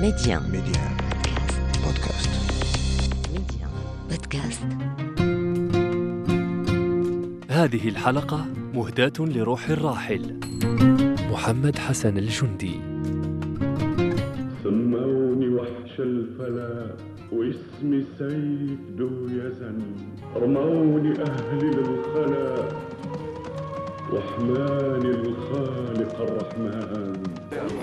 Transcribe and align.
Média. 0.00 0.40
Média. 0.54 0.82
Podcast. 1.84 2.30
Média. 3.34 3.66
Podcast. 4.10 4.62
هذه 7.50 7.88
الحلقة 7.88 8.46
مهداة 8.74 9.12
لروح 9.20 9.68
الراحل 9.68 10.40
محمد 11.30 11.78
حسن 11.78 12.18
الجندي 12.18 12.80
سموني 14.64 15.48
وحش 15.48 16.00
الفلا 16.00 16.96
واسمي 17.32 18.04
سيف 18.18 18.80
دو 18.98 19.26
يزن 19.26 19.78
رموني 20.36 21.12
أهلي 21.22 21.70
للخلا 21.70 22.68
وحماني 24.12 25.10
الخالق 25.10 26.14
الرحمن. 26.20 27.22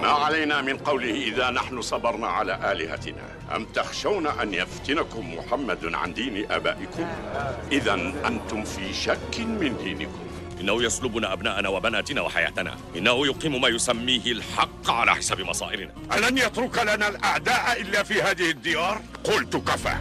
ما 0.01 0.07
علينا 0.07 0.61
من 0.61 0.77
قوله 0.77 1.11
إذا 1.11 1.49
نحن 1.49 1.81
صبرنا 1.81 2.27
على 2.27 2.71
آلهتنا. 2.71 3.55
أم 3.55 3.65
تخشون 3.65 4.27
أن 4.27 4.53
يفتنكم 4.53 5.37
محمد 5.37 5.95
عن 5.95 6.13
دين 6.13 6.51
آبائكم؟ 6.51 7.05
إذا 7.71 7.93
أنتم 8.27 8.63
في 8.63 8.93
شك 8.93 9.39
من 9.39 9.77
دينكم. 9.83 10.27
إنه 10.61 10.83
يسلبنا 10.83 11.33
أبناءنا 11.33 11.69
وبناتنا 11.69 12.21
وحياتنا. 12.21 12.75
إنه 12.95 13.27
يقيم 13.27 13.61
ما 13.61 13.67
يسميه 13.67 14.31
الحق 14.31 14.91
على 14.91 15.15
حساب 15.15 15.41
مصائرنا. 15.41 15.91
ألن 16.17 16.37
يترك 16.37 16.79
لنا 16.83 17.07
الأعداء 17.09 17.81
إلا 17.81 18.03
في 18.03 18.21
هذه 18.21 18.49
الديار؟ 18.51 19.01
قلت 19.23 19.55
كفى. 19.55 19.95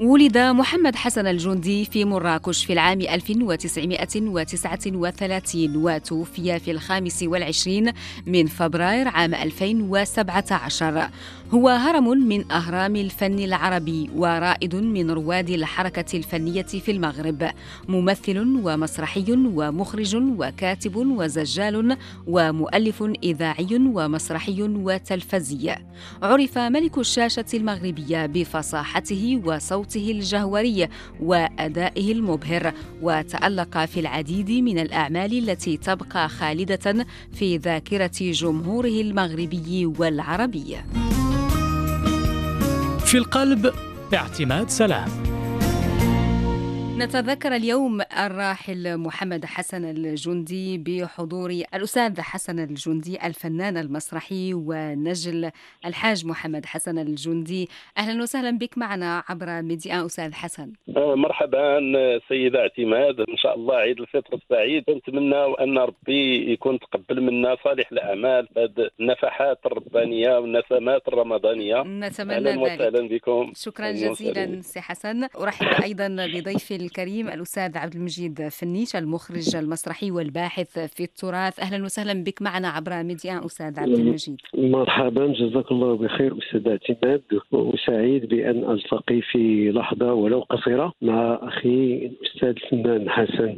ولد 0.00 0.38
محمد 0.38 0.96
حسن 0.96 1.26
الجندي 1.26 1.84
في 1.84 2.04
مراكش 2.04 2.64
في 2.64 2.72
العام 2.72 3.00
1939 3.00 5.76
وتوفي 5.76 6.58
في 6.58 6.70
الخامس 6.70 7.22
والعشرين 7.22 7.92
من 8.26 8.46
فبراير 8.46 9.08
عام 9.08 9.34
2017 9.34 11.10
هو 11.54 11.68
هرم 11.68 12.08
من 12.08 12.52
أهرام 12.52 12.96
الفن 12.96 13.38
العربي 13.38 14.10
ورائد 14.16 14.74
من 14.74 15.10
رواد 15.10 15.50
الحركة 15.50 16.16
الفنية 16.16 16.62
في 16.62 16.90
المغرب 16.90 17.50
ممثل 17.88 18.38
ومسرحي 18.38 19.24
ومخرج 19.30 20.16
وكاتب 20.16 20.96
وزجال 20.96 21.96
ومؤلف 22.26 23.02
إذاعي 23.22 23.68
ومسرحي 23.72 24.62
وتلفزي. 24.62 25.74
عرف 26.22 26.58
ملك 26.58 26.98
الشاشة 26.98 27.44
المغربية 27.54 28.26
بفصاحته 28.26 29.40
وصوته 29.90 30.10
الجهوري 30.10 30.88
وأدائه 31.20 32.12
المبهر. 32.12 32.72
وتألق 33.02 33.84
في 33.84 34.00
العديد 34.00 34.50
من 34.50 34.78
الأعمال 34.78 35.50
التي 35.50 35.76
تبقى 35.76 36.28
خالدة 36.28 37.06
في 37.32 37.56
ذاكرة 37.56 38.12
جمهوره 38.20 39.00
المغربي 39.00 39.86
والعربي. 39.86 40.76
في 43.04 43.18
القلب 43.18 43.72
اعتماد 44.14 44.70
سلام. 44.70 45.39
نتذكر 47.00 47.56
اليوم 47.56 48.00
الراحل 48.00 48.96
محمد 48.98 49.44
حسن 49.44 49.84
الجندي 49.84 50.78
بحضور 50.78 51.50
الأستاذ 51.50 52.20
حسن 52.20 52.58
الجندي 52.58 53.26
الفنان 53.26 53.76
المسرحي 53.76 54.54
ونجل 54.54 55.50
الحاج 55.86 56.26
محمد 56.26 56.66
حسن 56.66 56.98
الجندي. 56.98 57.68
أهلا 57.98 58.22
وسهلا 58.22 58.58
بك 58.58 58.78
معنا 58.78 59.22
عبر 59.28 59.62
ميديا 59.62 60.06
أستاذ 60.06 60.32
حسن. 60.32 60.72
آه، 60.96 61.14
مرحبا 61.14 61.80
سيدة 62.28 62.60
اعتماد. 62.60 63.20
إن 63.20 63.36
شاء 63.36 63.54
الله 63.54 63.74
عيد 63.74 64.00
الفطر 64.00 64.34
السعيد 64.34 64.84
نتمنى 64.90 65.44
ان 65.60 65.78
ربي 65.78 66.52
يكون 66.52 66.78
تقبل 66.78 67.20
منا 67.20 67.56
صالح 67.64 67.92
الأعمال 67.92 68.48
هذه 68.56 68.90
النفحات 69.00 69.58
الربانية 69.66 70.38
والنسمات 70.38 71.08
الرمضانية. 71.08 71.82
نتمنى 71.82 72.50
ذلك 72.50 72.60
وسهلا 72.60 73.08
بكم. 73.08 73.52
شكرا 73.56 73.86
أهلاً 73.86 74.12
جزيلا. 74.12 74.60
سي 74.62 74.80
حسن. 74.80 75.28
أرحب 75.40 75.82
أيضا 75.82 76.08
بضيفي 76.08 76.89
الكريم 76.90 77.28
الأستاذ 77.28 77.78
عبد 77.78 77.94
المجيد 77.94 78.48
فنيش 78.48 78.96
المخرج 78.96 79.56
المسرحي 79.56 80.10
والباحث 80.10 80.78
في 80.78 81.02
التراث. 81.02 81.60
أهلا 81.60 81.84
وسهلا 81.84 82.24
بك 82.24 82.42
معنا 82.42 82.68
عبر 82.68 83.02
ميديا 83.02 83.46
أستاذ 83.46 83.80
عبد 83.80 83.98
المجيد. 83.98 84.36
مرحبا 84.54 85.26
جزاك 85.26 85.70
الله 85.72 85.96
بخير 85.96 86.38
أستاذ 86.38 86.68
اعتماد. 86.68 87.22
وسعيد 87.52 88.26
بأن 88.28 88.70
ألتقي 88.70 89.20
في 89.20 89.70
لحظة 89.70 90.12
ولو 90.12 90.40
قصيرة 90.40 90.92
مع 91.02 91.38
أخي 91.42 91.94
الأستاذ 92.06 92.48
الفنان 92.48 93.10
حسن 93.10 93.56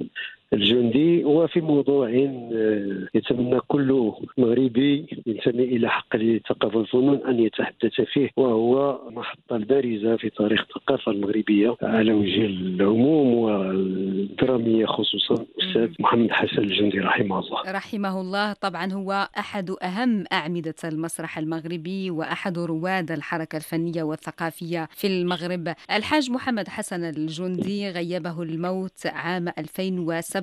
الجندي 0.52 1.24
وفي 1.24 1.60
موضوع 1.60 2.08
آه، 2.08 3.08
يتمنى 3.14 3.60
كل 3.60 4.12
مغربي 4.38 5.22
ينتمي 5.26 5.62
إلى 5.62 5.88
حق 5.88 6.14
الثقافه 6.14 6.78
والفنون 6.78 7.26
أن 7.26 7.40
يتحدث 7.40 8.00
فيه 8.12 8.30
وهو 8.36 9.00
محطه 9.10 9.56
بارزه 9.56 10.16
في 10.16 10.30
تاريخ 10.30 10.60
الثقافة 10.60 11.12
المغربية 11.12 11.76
على 11.82 12.12
وجه 12.12 12.46
العموم 12.46 13.34
والدرامية 13.34 14.86
خصوصا 14.86 15.34
الأستاذ 15.34 15.88
محمد 16.00 16.30
حسن 16.30 16.58
الجندي 16.58 17.00
رحمه 17.00 17.38
الله. 17.38 17.62
رحمه 17.72 18.20
الله. 18.20 18.52
طبعا 18.52 18.92
هو 18.92 19.28
أحد 19.38 19.70
أهم 19.82 20.24
أعمدة 20.32 20.74
المسرح 20.84 21.38
المغربي 21.38 22.10
وأحد 22.10 22.58
رواد 22.58 23.10
الحركة 23.10 23.56
الفنية 23.56 24.02
والثقافية 24.02 24.88
في 24.91 25.06
المغرب. 25.06 25.74
الحاج 25.91 26.30
محمد 26.30 26.68
حسن 26.68 27.04
الجندي 27.04 27.91
غيبه 27.91 28.42
الموت 28.42 29.06
عام 29.06 29.48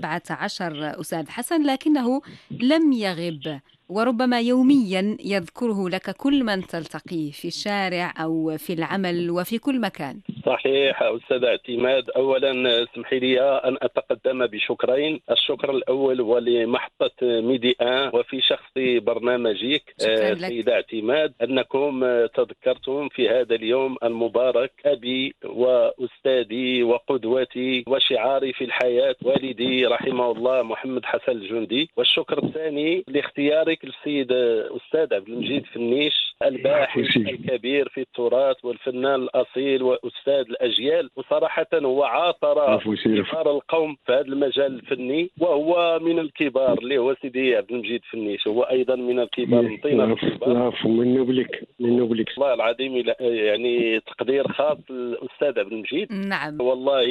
2017 0.05 1.01
أستاذ 1.01 1.29
حسن 1.29 1.63
لكنه 1.63 2.21
لم 2.51 2.91
يغب. 2.91 3.59
وربما 3.89 4.41
يوميا 4.41 5.17
يذكره 5.25 5.89
لك 5.89 6.15
كل 6.17 6.43
من 6.43 6.67
تلتقيه 6.67 7.31
في 7.31 7.47
الشارع 7.47 8.13
أو 8.23 8.57
في 8.57 8.73
العمل 8.73 9.29
وفي 9.31 9.57
كل 9.57 9.81
مكان. 9.81 10.19
صحيح 10.45 11.03
أستاذ 11.03 11.43
اعتماد. 11.43 12.09
اولا 12.09 12.83
اسمحي 12.83 13.19
لي 13.19 13.41
أن 13.41 13.77
أتقدم 13.81 14.45
بشكرين. 14.45 15.19
الشكر 15.31 15.71
الأول 15.71 16.21
هو 16.21 16.37
لمحطه 16.37 17.11
ميدي 17.21 17.75
ان 17.81 18.11
وفي 18.13 18.41
شخص 18.41 18.71
برنامجك 18.77 19.83
آه،. 20.07 20.33
سيدة 20.33 20.73
اعتماد 20.73 21.33
أنكم 21.41 22.05
تذكرتم 22.25 23.09
في 23.09 23.29
هذا 23.29 23.55
اليوم 23.55 23.95
المبارك 24.03 24.71
أبي 24.85 25.35
وأستاذي 25.45 26.83
وقدوتي 26.83 27.83
وشعاري 27.87 28.53
في 28.53 28.63
الحياة 28.63 29.15
والدي 29.21 29.85
رحمه 29.85 30.31
الله 30.31 30.63
محمد 30.63 31.05
حسن 31.05 31.31
الجندي. 31.31 31.89
والشكر 31.97 32.43
الثاني 32.43 33.03
لاختيارك 33.07 33.78
السيد 33.87 34.31
آه، 34.31 34.69
أستاذ 34.77 35.13
عبد 35.13 35.29
المجيد 35.29 35.65
فنيش 35.65 36.35
الباحث 36.43 36.99
عفوا. 36.99 37.21
الكبير 37.21 37.89
في 37.89 38.01
التراث 38.01 38.65
والفنان 38.65 39.15
الأصيل 39.15 39.83
وأستاذ 39.83 40.45
الأجيال 40.49 41.09
وصراحة 41.15 41.67
هو 41.73 42.03
عاصر. 42.03 42.77
كبار 42.95 43.51
القوم 43.51 43.97
في 44.05 44.11
هذا 44.11 44.21
المجال 44.21 44.75
الفني 44.75 45.29
وهو 45.39 45.99
من 46.01 46.19
الكبار 46.19 46.77
اللي 46.77 46.97
هو 46.97 47.15
سيدي 47.21 47.55
عبد 47.55 47.71
المجيد 47.71 48.01
فنيش 48.11 48.47
هو 48.47 48.63
أيضا 48.63 48.95
من 48.95 49.19
الكبار 49.19 49.77
العفو 49.85 50.27
الكبار. 50.27 50.73
منه 50.85 51.25
بلك 51.25 51.63
منه 51.79 52.05
بلك 52.05 52.29
والله 52.37 52.53
العظيم 52.53 53.03
يعني 53.19 53.99
تقدير 53.99 54.47
خاص 54.47 54.77
للأستاذ 54.89 55.59
عبد 55.59 55.71
المجيد. 55.71 56.13
نعم. 56.13 56.61
والله 56.61 57.01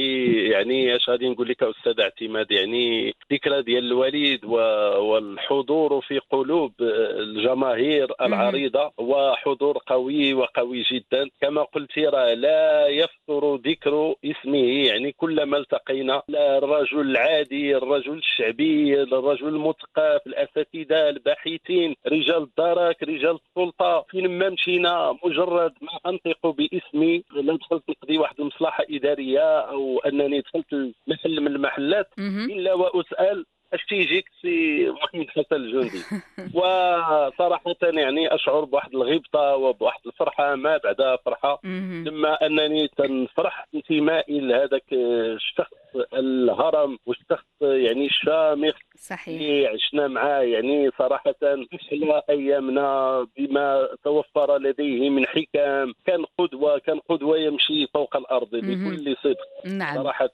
يعني 0.52 0.96
اش 0.96 1.10
غادي 1.10 1.28
نقول 1.28 1.48
لك 1.48 1.62
أستاذ 1.62 2.00
اعتماد؟ 2.00 2.50
يعني 2.50 3.14
ذكرى 3.32 3.62
ديال 3.62 3.84
الوالد 3.84 4.44
والحضور 4.44 6.00
في 6.00 6.18
قلوب 6.18 6.57
الجماهير 6.80 8.08
العريضة 8.20 8.92
هو 9.00 9.34
حضور 9.36 9.78
قوي 9.86 10.34
وقوي 10.34 10.82
جدا. 10.92 11.30
كما 11.40 11.62
قلت 11.62 11.98
راه 11.98 12.34
لا 12.34 12.86
يفتر 12.88 13.54
ذكر 13.54 14.14
اسمه. 14.24 14.86
يعني 14.88 15.12
كلما 15.12 15.58
التقينا 15.58 16.22
الرجل 16.30 17.00
العادي 17.00 17.76
الرجل 17.76 18.18
الشعبي 18.18 19.02
الرجل 19.02 19.48
المثقف 19.48 20.20
الأساتذة 20.26 21.08
الباحثين 21.08 21.94
رجال 22.06 22.42
الدرك 22.42 23.02
رجال 23.02 23.38
السلطة. 23.48 24.04
فين 24.10 24.38
ما 24.38 24.48
مشينا 24.48 25.18
مجرد 25.24 25.72
ما 25.82 26.10
أنطق 26.10 26.46
باسمي 26.46 27.24
لا 27.34 27.56
دخلت 27.56 27.82
نقضي 27.90 28.18
واحد 28.18 28.40
المصلحه 28.40 28.84
إدارية 28.90 29.60
أو 29.60 29.98
أنني 29.98 30.40
دخلت 30.40 30.94
محل 31.06 31.40
من 31.40 31.46
المحلات. 31.46 32.08
إلا 32.50 32.74
وأسأل 32.74 33.44
اش 33.72 33.84
تيجيك 33.84 34.24
سي 34.42 34.88
محمد 34.90 35.26
حسن 35.28 35.56
الجندي 35.56 36.02
وصراحة 36.58 37.74
يعني 37.82 38.34
أشعر 38.34 38.64
بواحد 38.64 38.94
الغبطة 38.94 39.56
وبواحد 39.56 40.00
الفرحة 40.06 40.54
ما 40.54 40.76
بعدها 40.76 41.16
فرحة. 41.16 41.60
لما 42.04 42.46
أنني 42.46 42.88
تنفرح 42.88 43.66
انتمائي 43.74 44.40
لهذاك 44.40 44.84
الشخص 44.92 45.72
الهرم 46.14 46.98
والشخص 47.06 47.46
يعني 47.62 48.06
الشامخ 48.06 48.74
صحيح. 48.98 49.28
اللي 49.28 49.66
عشنا 49.66 50.08
معاه 50.08 50.42
يعني 50.42 50.90
صراحة 50.98 51.34
أحلى 51.42 52.22
أيامنا 52.30 53.26
بما 53.36 53.88
توفر 54.04 54.58
لديه 54.58 55.10
من 55.10 55.26
حكم. 55.26 55.92
كان 56.06 56.24
قدوة 56.38 56.78
كان 56.78 56.98
قدوة 56.98 57.38
يمشي 57.38 57.86
فوق 57.94 58.16
الأرض. 58.16 58.50
بكل 58.52 59.16
صدق. 59.24 59.72
نعم. 59.72 59.96
صراحة 60.02 60.30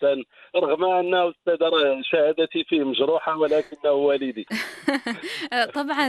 رغم 0.57 0.85
أن 0.85 1.15
أستاذ 1.15 1.57
شهادتي 2.03 2.65
فيه 2.65 2.85
مجروحة 2.85 3.39
ولكنه 3.39 3.91
والدي. 3.91 4.47
طبعا 5.79 6.07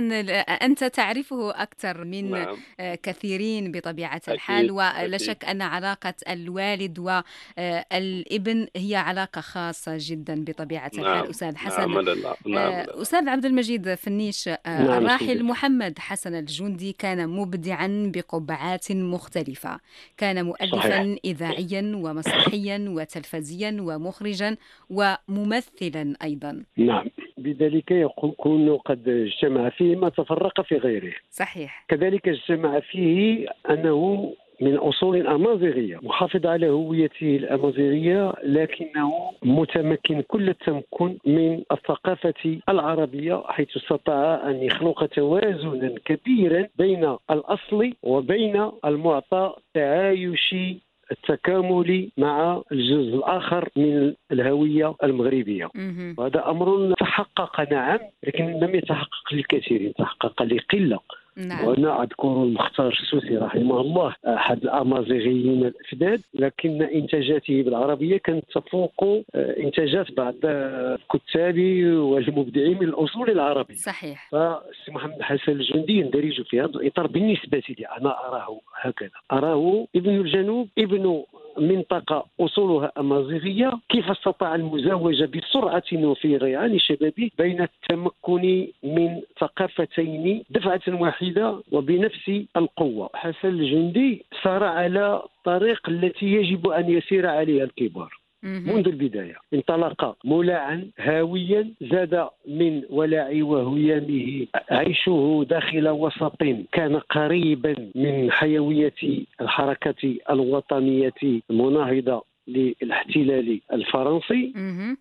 أنت 0.61 0.83
تعرفه 0.83 1.63
أكثر 1.63 2.03
من 2.03 2.31
نعم. 2.31 2.57
كثيرين 2.79 3.71
بطبيعة 3.71 4.21
الحال 4.27 4.71
ولا. 4.71 5.17
شك 5.17 5.45
أن 5.45 5.61
علاقة 5.61 6.13
الوالد 6.29 6.99
والابن 6.99 8.67
هي 8.75 8.95
علاقة 8.95 9.41
خاصة 9.41 9.97
جدا 9.99 10.45
بطبيعة 10.47 10.91
الحال. 10.93 11.03
نعم. 11.03 11.29
أستاذ 11.29 11.57
حسن 11.57 11.91
نعم 11.91 12.33
نعم. 12.47 12.71
آه، 12.71 13.01
أستاذ 13.01 13.29
عبد 13.29 13.45
المجيد 13.45 13.93
فنيش 13.93 14.47
آه، 14.47 14.57
نعم، 14.65 15.03
الراحل 15.03 15.25
سيدي. 15.25 15.43
محمد 15.43 15.99
حسن 15.99 16.35
الجندي 16.35 16.95
كان 16.99 17.29
مبدعا 17.29 18.11
بقبعات 18.15 18.91
مختلفة. 18.91 19.79
كان 20.17 20.45
مؤلفا 20.45 20.77
صحيح. 20.77 21.17
إذاعيا 21.25 21.95
ومسرحيا 21.95 22.85
وتلفزيا 22.89 23.77
ومخرجا 23.79 24.57
وممثلا 24.89 26.15
أيضا. 26.23 26.63
نعم. 26.77 27.07
بذلك 27.37 27.91
يكون 27.91 28.77
قد 28.77 29.09
اجتمع 29.09 29.69
فيه 29.69 29.95
ما 29.95 30.09
تفرق 30.09 30.61
في 30.61 30.75
غيره. 30.77 31.13
صحيح. 31.31 31.85
كذلك 31.87 32.27
اجتمع 32.27 32.79
فيه 32.79 33.47
أنه 33.69 34.33
من 34.61 34.75
أصول 34.77 35.27
أمازيغية 35.27 35.99
محافظ 36.03 36.45
على 36.45 36.69
هويته 36.69 37.35
الأمازيغية 37.35 38.33
لكنه 38.43 39.13
متمكن 39.43 40.21
كل 40.21 40.49
التمكن 40.49 41.17
من 41.25 41.63
الثقافة 41.71 42.59
العربية 42.69 43.43
حيث 43.47 43.77
استطاع 43.77 44.49
أن 44.49 44.55
يخلق 44.63 45.05
توازنا 45.05 45.95
كبيرا 46.05 46.67
بين 46.77 47.15
الأصل 47.31 47.93
وبين 48.03 48.71
المعطى 48.85 49.53
التعايشي 49.57 50.77
التكاملي 51.11 52.11
مع 52.17 52.61
الجزء 52.71 53.15
الآخر 53.15 53.69
من 53.75 54.13
الهوية 54.31 54.95
المغربية 55.03 55.69
مهم. 55.75 56.15
وهذا 56.17 56.49
أمر 56.49 56.93
تحقق 56.99 57.71
نعم 57.71 57.99
لكن 58.27 58.45
لم 58.45 58.75
يتحقق 58.75 59.33
للكثيرين 59.33 59.93
تحقق 59.93 60.43
لقلة 60.43 60.99
نعم. 61.37 61.67
وأنا 61.67 62.03
اذكر 62.03 62.43
المختار 62.43 62.87
السوسي 62.87 63.37
رحمه 63.37 63.81
الله. 63.81 64.15
أحد 64.27 64.63
الأمازيغيين 64.63 65.65
الافداد 65.65 66.21
لكن 66.33 66.81
إنتاجاته 66.81 67.63
بالعربية 67.63 68.17
كانت 68.17 68.45
تفوق 68.55 69.03
آه، 69.03 69.59
إنتاجات 69.59 70.11
بعض 70.11 70.33
الكتاب 70.43 71.57
والمبدعين 71.95 72.77
من 72.81 72.87
الأصول 72.87 73.29
العربية. 73.29 73.75
صحيح. 73.75 74.29
فالسي 74.31 74.91
محمد 74.91 75.21
حسن 75.21 75.51
الجندي 75.51 75.93
يندرج 75.99 76.41
في 76.41 76.61
هذا 76.61 76.65
الإطار 76.65 77.07
بالنسبة 77.07 77.63
لي 77.69 77.85
أنا 77.85 78.27
أراه 78.27 78.59
هكذا. 78.81 79.09
أراه 79.31 79.87
ابن 79.95 80.09
الجنوب 80.09 80.67
ابن 80.77 81.23
منطقة 81.57 82.25
أصولها 82.39 82.91
أمازيغية. 82.97 83.71
كيف 83.89 84.11
استطاع 84.11 84.55
المزاوجة 84.55 85.25
بسرعة 85.25 85.83
وفي 85.93 86.37
ريعان 86.37 86.79
شبابه 86.79 87.29
بين 87.37 87.61
التمكن 87.61 88.67
من 88.83 89.21
ثقافتين 89.39 90.43
دفعة 90.49 90.81
واحدة 90.87 91.24
وبنفس 91.71 92.31
القوة 92.57 93.09
حسن 93.13 93.47
الجندي 93.47 94.25
سار 94.43 94.63
على 94.63 95.21
طريق 95.45 95.89
التي 95.89 96.25
يجب 96.25 96.67
أن 96.67 96.89
يسير 96.89 97.27
عليها 97.27 97.63
الكبار. 97.63 98.13
منذ 98.43 98.87
البداية 98.87 99.35
انطلق 99.53 100.17
مولعا 100.25 100.89
هاويا 100.99 101.69
زاد 101.81 102.27
من 102.47 102.81
ولع 102.89 103.29
وهيامه 103.41 104.47
عيشه 104.71 105.45
داخل 105.49 105.89
وسط 105.89 106.43
كان 106.71 106.95
قريبا 106.95 107.75
من 107.95 108.31
حيوية 108.31 108.93
الحركة 109.41 110.15
الوطنية 110.29 111.41
المناهضة 111.49 112.23
للاحتلال 112.47 113.61
الفرنسي. 113.73 114.53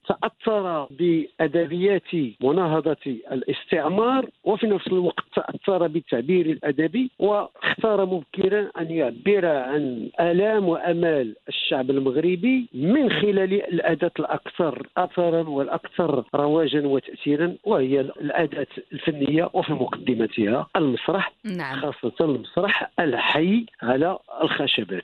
تأثر 0.08 0.86
بأدبيات 0.90 2.14
مناهضة 2.40 2.96
الاستعمار 3.32 4.26
وفي 4.44 4.66
نفس 4.66 4.86
الوقت 4.86 5.24
تأثر 5.36 5.86
بالتعبير 5.86 6.46
الأدبي 6.46 7.10
واختار 7.18 8.06
مبكرا 8.06 8.70
أن 8.80 8.90
يعبر 8.90 9.46
عن 9.46 10.08
آلام 10.20 10.68
وأمال 10.68 11.34
الشعب 11.48 11.90
المغربي 11.90 12.66
من 12.74 13.10
خلال 13.10 13.52
الأداة 13.74 14.10
الأكثر 14.18 14.86
أثرا 14.96 15.48
والأكثر 15.48 16.24
رواجا 16.34 16.86
وتأثيرا 16.86 17.54
وهي 17.64 18.00
الأداة 18.00 18.66
الفنية 18.92 19.50
وفي 19.52 19.72
مقدمتها 19.72 20.66
المسرح 20.76 21.32
نعم 21.44 21.76
خاصة 21.80 22.12
المسرح 22.20 22.90
الحي 23.00 23.66
على 23.82 24.18
الخشبات. 24.42 25.02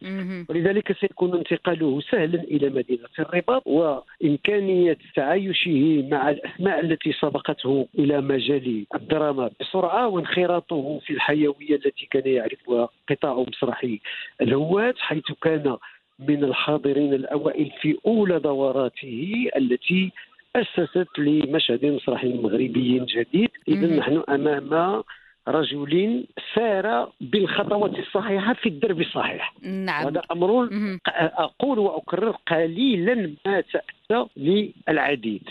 ولذلك 0.48 0.92
سيكون 1.00 1.34
انتقاله 1.34 2.00
سهلا 2.00 2.29
إلى 2.34 2.68
مدينة 2.68 3.08
الرباط 3.18 3.62
وإمكانية 3.66 4.98
تعايشه 5.16 6.08
مع 6.10 6.30
الأسماء 6.30 6.80
التي 6.80 7.12
سبقته 7.12 7.88
إلى 7.98 8.20
مجال 8.20 8.84
الدراما 8.94 9.50
بسرعة 9.60 10.08
وانخراطه 10.08 11.00
في 11.06 11.12
الحيوية 11.12 11.74
التي 11.76 12.08
كان 12.10 12.22
يعرفها 12.26 12.88
قطاع 13.10 13.44
مسرحي 13.48 14.00
الهوات 14.40 14.98
حيث 14.98 15.32
كان 15.42 15.76
من 16.18 16.44
الحاضرين 16.44 17.14
الأوائل 17.14 17.70
في 17.80 17.96
أولى 18.06 18.38
دوراته 18.38 19.48
التي 19.56 20.12
أسست 20.56 21.18
لمشهد 21.18 21.84
مسرحي 21.86 22.28
مغربي 22.28 22.98
جديد 22.98 23.50
اذا. 23.68 23.96
نحن 23.96 24.22
أمام 24.28 25.02
رجل 25.48 26.24
سار 26.54 27.12
بالخطوات 27.20 27.98
الصحيحة 27.98 28.54
في 28.54 28.68
الدرب 28.68 29.00
الصحيح. 29.00 29.54
نعم. 29.62 30.06
هذا 30.06 30.22
أمر 30.32 30.70
مهم. 30.70 31.00
أقول 31.16 31.78
وأكرر 31.78 32.36
قليلا 32.46 33.34
ما 33.46 33.60
تأتى 33.60 34.26
للعديد. 34.36 35.42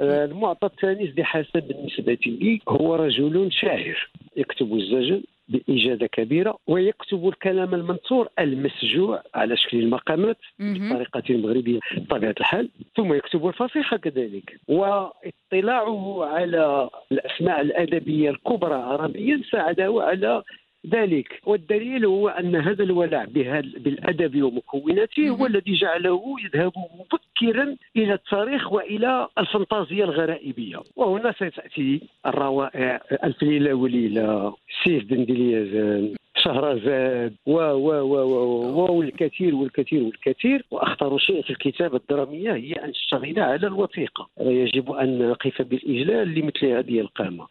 آه، 0.00 0.24
المعطى 0.24 0.66
الثاني 0.66 1.06
سيدي 1.06 1.24
حسن 1.24 1.60
بالنسبة 1.60 2.18
لي 2.26 2.60
هو 2.68 2.94
رجل 2.94 3.52
شاعر 3.52 4.08
يكتب 4.36 4.74
الزجل 4.74 5.24
بإجادة 5.50 6.06
كبيرة 6.06 6.58
ويكتب 6.66 7.28
الكلام 7.28 7.74
المنثور 7.74 8.28
المسجوع 8.38 9.22
على 9.34 9.56
شكل 9.56 9.78
المقامات. 9.80 10.36
بالطريقة 10.58 11.22
المغربية 11.30 11.80
بطبيعة 11.96 12.34
الحال 12.40 12.68
ثم 12.96 13.14
يكتب 13.14 13.46
الفصيحة 13.48 13.96
كذلك 13.96 14.60
واطلاعه 14.68 16.24
على 16.24 16.90
الأسماء 17.12 17.60
الأدبية 17.60 18.30
الكبرى 18.30 18.74
عربيا 18.74 19.42
ساعده 19.50 19.94
على 20.02 20.42
ذلك. 20.86 21.40
والدليل 21.46 22.06
هو 22.06 22.28
أن 22.28 22.56
هذا 22.56 22.82
الولع 22.84 23.24
بالأدب 23.24 24.42
ومكوناته 24.42 25.28
هو. 25.28 25.46
الذي 25.46 25.72
جعله 25.74 26.36
يذهب 26.44 26.72
مبكرا 27.00 27.76
إلى 27.96 28.14
التاريخ 28.14 28.72
وإلى 28.72 29.28
الفانتازيا 29.38 30.04
الغرائبية. 30.04 30.80
وهنا 30.96 31.32
ستأتي 31.32 32.00
الروائع 32.26 33.00
ألف 33.24 33.42
ليلة 33.42 33.74
وليلة 33.74 34.54
سيف 34.84 35.04
بن 35.04 35.24
دليازان 35.24 36.14
شهرزاد 36.36 37.34
و 37.46 37.52
و 37.52 37.88
و 38.00 38.16
و 38.16 38.86
و 38.86 38.92
والكثير 38.92 39.54
والكثير 39.54 40.02
والكثير. 40.02 40.64
وأخطر 40.70 41.18
شيء 41.18 41.42
في 41.42 41.50
الكتابة 41.50 41.96
الدرامية 41.96 42.52
هي 42.52 42.72
أن 42.72 42.92
تشتغل 42.92 43.40
على 43.40 43.66
الوثيقة. 43.66 44.28
يجب 44.40 44.92
أن 44.92 45.28
نقف 45.30 45.62
بالإجلال 45.62 46.34
لمثل 46.34 46.66
هذه 46.66 47.00
القامة. 47.00 47.46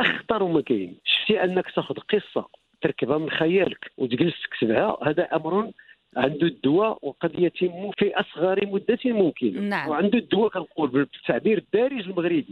أخطر 0.00 0.44
ما 0.44 0.60
كاين 0.60 0.94
شفتي 1.04 1.44
أنك 1.44 1.70
تاخذ 1.70 1.94
قصة 1.94 2.59
تركبها 2.82 3.18
من 3.18 3.30
خيالك 3.30 3.90
وتجلس 3.98 4.34
تكتبها 4.42 4.98
هذا 5.02 5.22
أمر 5.22 5.70
عنده 6.16 6.46
الدواء 6.46 6.98
وقد 7.02 7.30
يتم 7.38 7.90
في 7.98 8.12
أصغر 8.14 8.66
مدة 8.66 8.98
ممكنة 9.04 9.60
نعم. 9.60 9.88
وعنده 9.88 10.18
الدواء 10.18 10.48
كنقول 10.50 10.88
بالتعبير 10.88 11.58
الدارج 11.58 12.00
المغربي. 12.08 12.46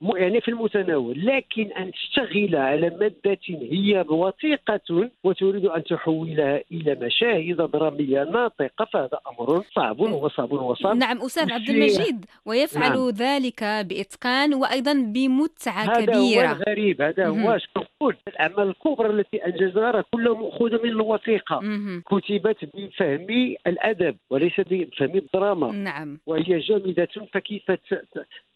م- 0.00 0.16
يعني 0.16 0.40
في 0.40 0.48
المتناول 0.48 1.26
لكن 1.26 1.72
أن 1.72 1.92
تشتغل 1.92 2.56
على 2.56 2.90
مادة 3.00 3.38
هي 3.48 4.04
وثيقة 4.08 5.10
وتريد 5.24 5.64
أن 5.66 5.84
تحولها 5.84 6.60
إلى 6.72 6.94
مشاهد 7.06 7.56
درامية 7.56 8.24
ناطقة 8.24 8.84
فهذا 8.92 9.18
أمر 9.30 9.62
صعب 9.74 10.00
وصعب 10.00 10.52
وصعب 10.52 10.96
نعم 10.96 11.18
أستاذ 11.22 11.52
عبد 11.52 11.68
المجيد 11.70 12.24
ويفعل 12.46 12.90
نعم. 12.90 13.08
ذلك 13.08 13.64
بإتقان 13.64 14.54
وأيضا 14.54 14.92
بمتعة 14.92 15.82
هذا 15.82 16.00
هو 16.00 16.06
كبيرة 16.06 16.52
الغريب 16.52 17.02
هذا. 17.02 17.26
هو 17.28 17.58
شنو 17.58 17.84
نقول 18.00 18.16
الأعمال 18.28 18.68
الكبرى 18.68 19.10
التي 19.10 19.36
أنجزها 19.46 19.90
راه 19.90 20.04
كلها 20.14 20.34
مأخوذة 20.34 20.80
من 20.84 20.88
الوثيقة 20.90 21.60
مهم. 21.60 22.02
كتبت 22.06 22.56
ب- 22.92 22.96
فهم 22.98 23.54
الأدب 23.66 24.16
وليس 24.30 24.60
بفهم 24.60 25.16
الدراما. 25.16 25.72
نعم. 25.72 26.18
وهي 26.26 26.58
جامدة 26.58 27.08
فكيف 27.32 27.70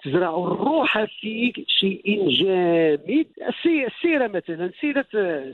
تزرع 0.04 0.30
الروح 0.30 1.04
في 1.04 1.52
شيء 1.68 2.28
جامد. 2.28 3.26
السيره 3.66 4.26
مثلا 4.26 4.70
سيرة 4.80 5.06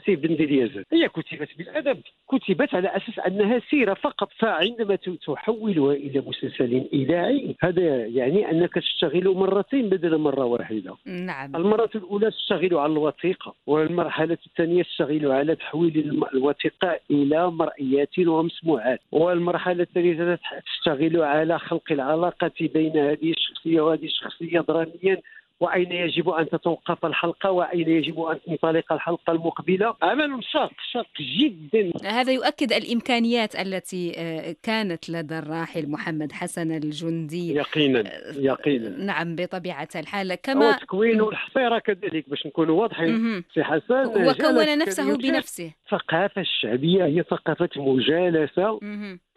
سيف 0.06 0.20
بن 0.20 0.36
ديليازن 0.36 0.84
هي 0.92 1.08
كتبت 1.08 1.48
بالأدب. 1.58 2.00
كتبت 2.32 2.74
على 2.74 2.88
أساس 2.88 3.18
أنها 3.18 3.60
سيرة 3.70 3.94
فقط 3.94 4.28
فعندما 4.38 4.98
تحولها 5.26 5.94
إلى 5.94 6.22
مسلسل 6.26 6.88
إذاعي 6.92 7.56
هذا 7.60 8.06
يعني 8.06 8.50
أنك 8.50 8.74
تشتغل 8.74 9.28
مرتين 9.28 9.88
بدل 9.88 10.18
مرة 10.18 10.44
واحدة. 10.44 10.94
نعم. 11.06 11.56
المرة 11.56 11.90
الأولى 11.94 12.30
تشتغل 12.30 12.74
على 12.74 12.92
الوثيقة 12.92 13.54
والمرحلة 13.66 14.38
الثانية 14.46 14.82
تشتغل 14.82 15.32
على 15.32 15.56
تحويل 15.56 16.24
الوثيقة 16.34 16.98
إلى 17.10 17.50
مرئيات 17.50 18.18
ومسموعات. 18.18 19.00
والمرحلة 19.12 19.82
الثالثه 19.82 20.38
تشتغل 20.66 21.22
على 21.22 21.58
خلق 21.58 21.92
العلاقة 21.92 22.50
بين 22.60 22.96
هذه 22.96 23.30
الشخصية 23.30 23.80
وهذه 23.80 24.04
الشخصية 24.04 24.60
دراميا. 24.60 25.22
وأين 25.62 25.92
يجب 25.92 26.28
أن 26.28 26.48
تتوقف 26.48 27.06
الحلقة؟ 27.06 27.50
وأين 27.50 27.88
يجب 27.88 28.20
أن 28.20 28.38
تنطلق 28.46 28.92
الحلقة 28.92 29.32
المقبلة؟ 29.32 29.94
عمل 30.02 30.44
شاق 30.44 30.72
شاق 30.92 31.06
جدا. 31.20 31.92
هذا 32.04 32.32
يؤكد 32.32 32.72
الإمكانيات 32.72 33.56
التي 33.56 34.12
آه، 34.16 34.56
كانت 34.62 35.10
لدى 35.10 35.38
الراحل 35.38 35.90
محمد 35.90 36.32
حسن 36.32 36.72
الجندي. 36.72 37.54
يقينا 37.54 38.00
آه، 38.00 38.34
يقينا. 38.36 38.88
نعم 38.88 39.36
بطبيعة 39.36 39.88
الحال. 39.96 40.34
كما 40.34 40.72
تكوين 40.72 41.20
الحصيرة 41.20 41.78
كذلك 41.78 42.28
باش 42.28 42.46
نكونوا 42.46 42.80
واضحين. 42.80 43.44
سي 43.54 43.64
حسن 43.64 44.28
وكون 44.28 44.78
نفسه 44.78 45.16
بنفسه. 45.16 45.72
الثقافه 45.84 46.40
الشعبية 46.40 47.04
هي 47.04 47.22
ثقافة 47.22 47.68
مجالسة. 47.76 48.80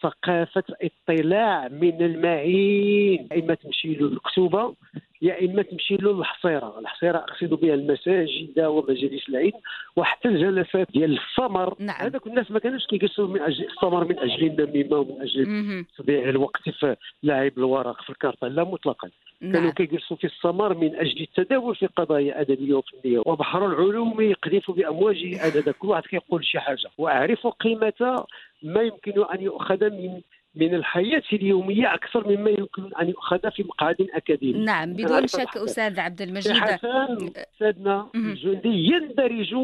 ثقافة 0.04 0.64
اطلاع 0.82 1.68
من 1.68 2.02
المعين. 2.02 3.28
اما 3.34 3.54
تمشي 3.54 3.94
له 3.94 4.08
الكتوبه 4.08 4.76
يا 5.22 5.46
إما 5.46 5.62
تمشي 5.62 5.96
له 5.96 6.12
الحصيرة، 6.12 6.80
الحصيرة 6.80 7.18
أقصد 7.18 7.50
بها 7.50 7.74
المساجد 7.74 8.60
ومجالس 8.60 9.30
العلم 9.30 9.60
وحتى 9.96 10.28
الجلسات 10.28 10.88
ديال 10.92 11.20
الثمر 11.20 11.76
نعم. 11.80 12.02
هذاك 12.02 12.28
الناس 12.28 12.52
ما 12.52 12.60
كانوش 12.60 12.86
كيجلسوا 12.86 13.28
من 13.28 13.42
أجل 13.42 13.64
الثمر 13.64 14.06
من 14.06 14.20
أجل 14.20 14.46
النميمة 14.46 14.98
ومن 14.98 15.22
أجل 15.22 15.86
تضييع 15.98 16.30
الوقت 16.30 16.70
في 16.70 16.96
لعب 17.24 17.52
الورق 17.58 18.02
في 18.02 18.10
الكارطة. 18.10 18.48
لا 18.48 18.64
مطلقا. 18.64 19.10
نعم. 19.42 19.54
كانوا 19.54 19.72
كيجلسوا 19.72 20.18
في 20.18 20.28
الثمر 20.28 20.74
من 20.78 20.96
أجل 20.96 21.22
التداول 21.22 21.76
في 21.76 21.86
قضايا 21.86 22.42
أدبية 22.42 22.74
وفنية. 22.74 23.22
وبحر 23.26 23.66
العلوم 23.66 24.22
يقذف 24.22 24.72
بامواجه 24.72 25.48
أنا 25.48 25.72
كل 25.72 25.88
واحد 25.88 26.04
كيقول 26.04 26.46
شي 26.46 26.60
حاجة. 26.60 26.90
وأعرف 26.98 27.48
قيمة 27.48 28.26
ما 28.64 28.82
يمكن 28.82 29.24
أن 29.34 29.42
يؤخذ 29.42 29.90
من 29.90 30.22
من 30.56 30.76
الحياة 30.76 31.24
اليومية 31.34 31.94
أكثر 31.94 32.28
مما 32.28 32.50
يمكن 32.50 32.96
أن 33.02 33.10
يؤخذ 33.10 33.52
في 33.52 33.64
مقعد 33.64 34.08
أكاديمي. 34.14 34.66
نعم 34.66 34.94
بدون 34.94 35.28
شك 35.28 35.58
أستاذ 35.58 36.00
عبد 36.00 36.22
المجيد. 36.22 36.56
أستاذنا 37.54 38.10
الجندي 38.16 38.70
يندرج 38.70 39.56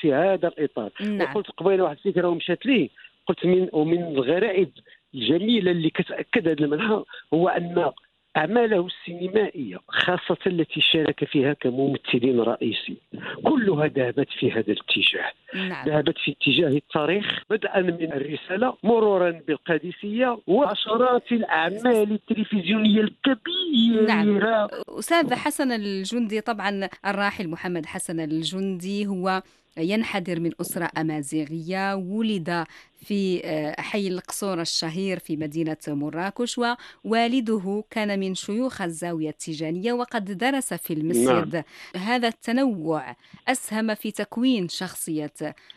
في 0.00 0.14
هذا 0.14 0.48
الإطار. 0.48 0.90
نعم. 1.00 1.30
وقلت 1.30 1.50
قبيله 1.50 1.84
واحد 1.84 1.96
الفكرة 2.06 2.28
ومشات 2.28 2.66
لي 2.66 2.90
قلت 3.26 3.46
من 3.46 3.68
ومن 3.72 4.02
الغرائب 4.02 4.70
الجميلة 5.14 5.70
اللي 5.70 5.90
كتأكد 5.90 6.48
هذا 6.48 6.64
المنحى 6.64 7.02
هو 7.34 7.48
أن 7.48 7.92
أعماله 8.36 8.86
السينمائية 8.86 9.78
خاصة 9.88 10.38
التي 10.46 10.80
شارك 10.80 11.24
فيها 11.24 11.52
كممثلين 11.52 12.40
رئيسي 12.40 12.96
كلها 13.44 13.86
ذهبت 13.86 14.28
في 14.38 14.52
هذا 14.52 14.72
الاتجاه 14.72 15.32
نعم. 15.54 15.88
ذهبت 15.88 16.18
في 16.18 16.30
اتجاه 16.32 16.68
التاريخ 16.68 17.42
بدءا 17.50 17.80
من 17.80 18.12
الرسالة 18.12 18.74
مرورا 18.82 19.30
بالقادسية 19.30 20.38
وعشرات 20.46 21.32
الأعمال 21.32 22.12
التلفزيونية 22.12 23.00
الكبيرة 23.00 24.06
نعم. 24.06 24.68
أستاذ 24.88 25.34
حسن 25.34 25.72
الجندي 25.72 26.40
طبعا 26.40 26.88
الراحل 27.06 27.48
محمد 27.48 27.86
حسن 27.86 28.20
الجندي 28.20 29.06
هو 29.06 29.42
ينحدر 29.78 30.40
من 30.40 30.50
أسرة 30.60 30.90
أمازيغية. 30.98 31.94
ولد 31.94 32.64
في 32.96 33.40
آه، 33.44 33.80
حي 33.80 34.08
القصور 34.08 34.60
الشهير 34.60 35.18
في 35.18 35.36
مدينة 35.36 35.76
مراكش 35.88 36.60
ووالده 37.04 37.84
كان 37.90 38.20
من 38.20 38.34
شيوخ 38.34 38.82
الزاوية 38.82 39.28
التيجانية 39.28 39.92
وقد 39.92 40.24
درس 40.24 40.74
في 40.74 40.92
المسجد. 40.92 41.54
نعم. 41.54 41.64
هذا 42.04 42.28
التنوع 42.28 43.16
أسهم 43.48 43.94
في 43.94 44.10
تكوين 44.10 44.68
شخصية 44.68 45.32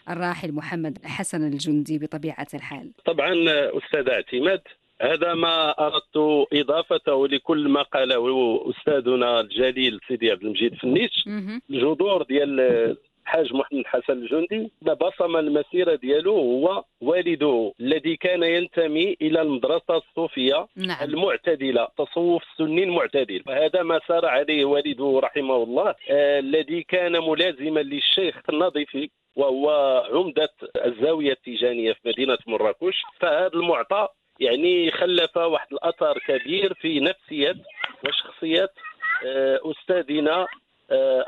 الراحل 0.09 0.51
محمد 0.51 0.97
حسن 1.05 1.47
الجندي 1.47 1.99
بطبيعة 1.99 2.47
الحال. 2.53 2.91
طبعا 3.05 3.33
أستاذ 3.77 4.09
اعتماد 4.09 4.61
هذا 5.01 5.33
ما 5.33 5.69
أردت 5.69 6.47
إضافته 6.53 7.27
لكل 7.27 7.69
ما 7.69 7.81
قاله 7.81 8.59
أستاذنا 8.69 9.39
الجليل 9.39 9.99
سيدي 10.07 10.31
عبد 10.31 10.43
المجيد 10.43 10.75
فنيش. 10.75 11.25
الجذور 11.69 12.23
ديال 12.23 12.97
الحاج 13.29 13.53
محمد 13.53 13.85
حسن 13.85 14.13
الجندي 14.13 14.71
بصم 14.81 15.37
المسيرة 15.37 15.95
ديالو 15.95 16.35
هو 16.35 16.83
والده 17.01 17.73
الذي 17.79 18.15
كان 18.15 18.43
ينتمي 18.43 19.17
إلى 19.21 19.41
المدرسة 19.41 19.97
الصوفية 19.97 20.67
نعم. 20.75 21.03
المعتدلة 21.03 21.87
تصوف 21.97 22.43
السني 22.43 22.83
المعتدل 22.83 23.43
وهذا 23.47 23.83
ما 23.83 23.99
سار 24.07 24.25
عليه 24.25 24.65
والده 24.65 25.19
رحمه 25.23 25.63
الله 25.63 25.95
آه 26.09 26.39
الذي 26.39 26.83
كان 26.83 27.11
ملازما 27.11 27.79
للشيخ 27.79 28.35
النظيفي 28.49 29.09
وهو 29.35 29.69
عمدة 30.13 30.49
الزاوية 30.85 31.31
التيجانية 31.31 31.93
في 31.93 31.99
مدينة 32.05 32.37
مراكش 32.47 33.01
فهذا 33.19 33.53
المعطى 33.53 34.07
يعني 34.39 34.91
خلف 34.91 35.37
واحد 35.37 35.67
الأثر 35.71 36.19
كبير 36.27 36.73
في 36.73 36.99
نفسية 36.99 37.55
وشخصية 38.05 38.69
آه، 39.25 39.59
أستاذنا 39.65 40.47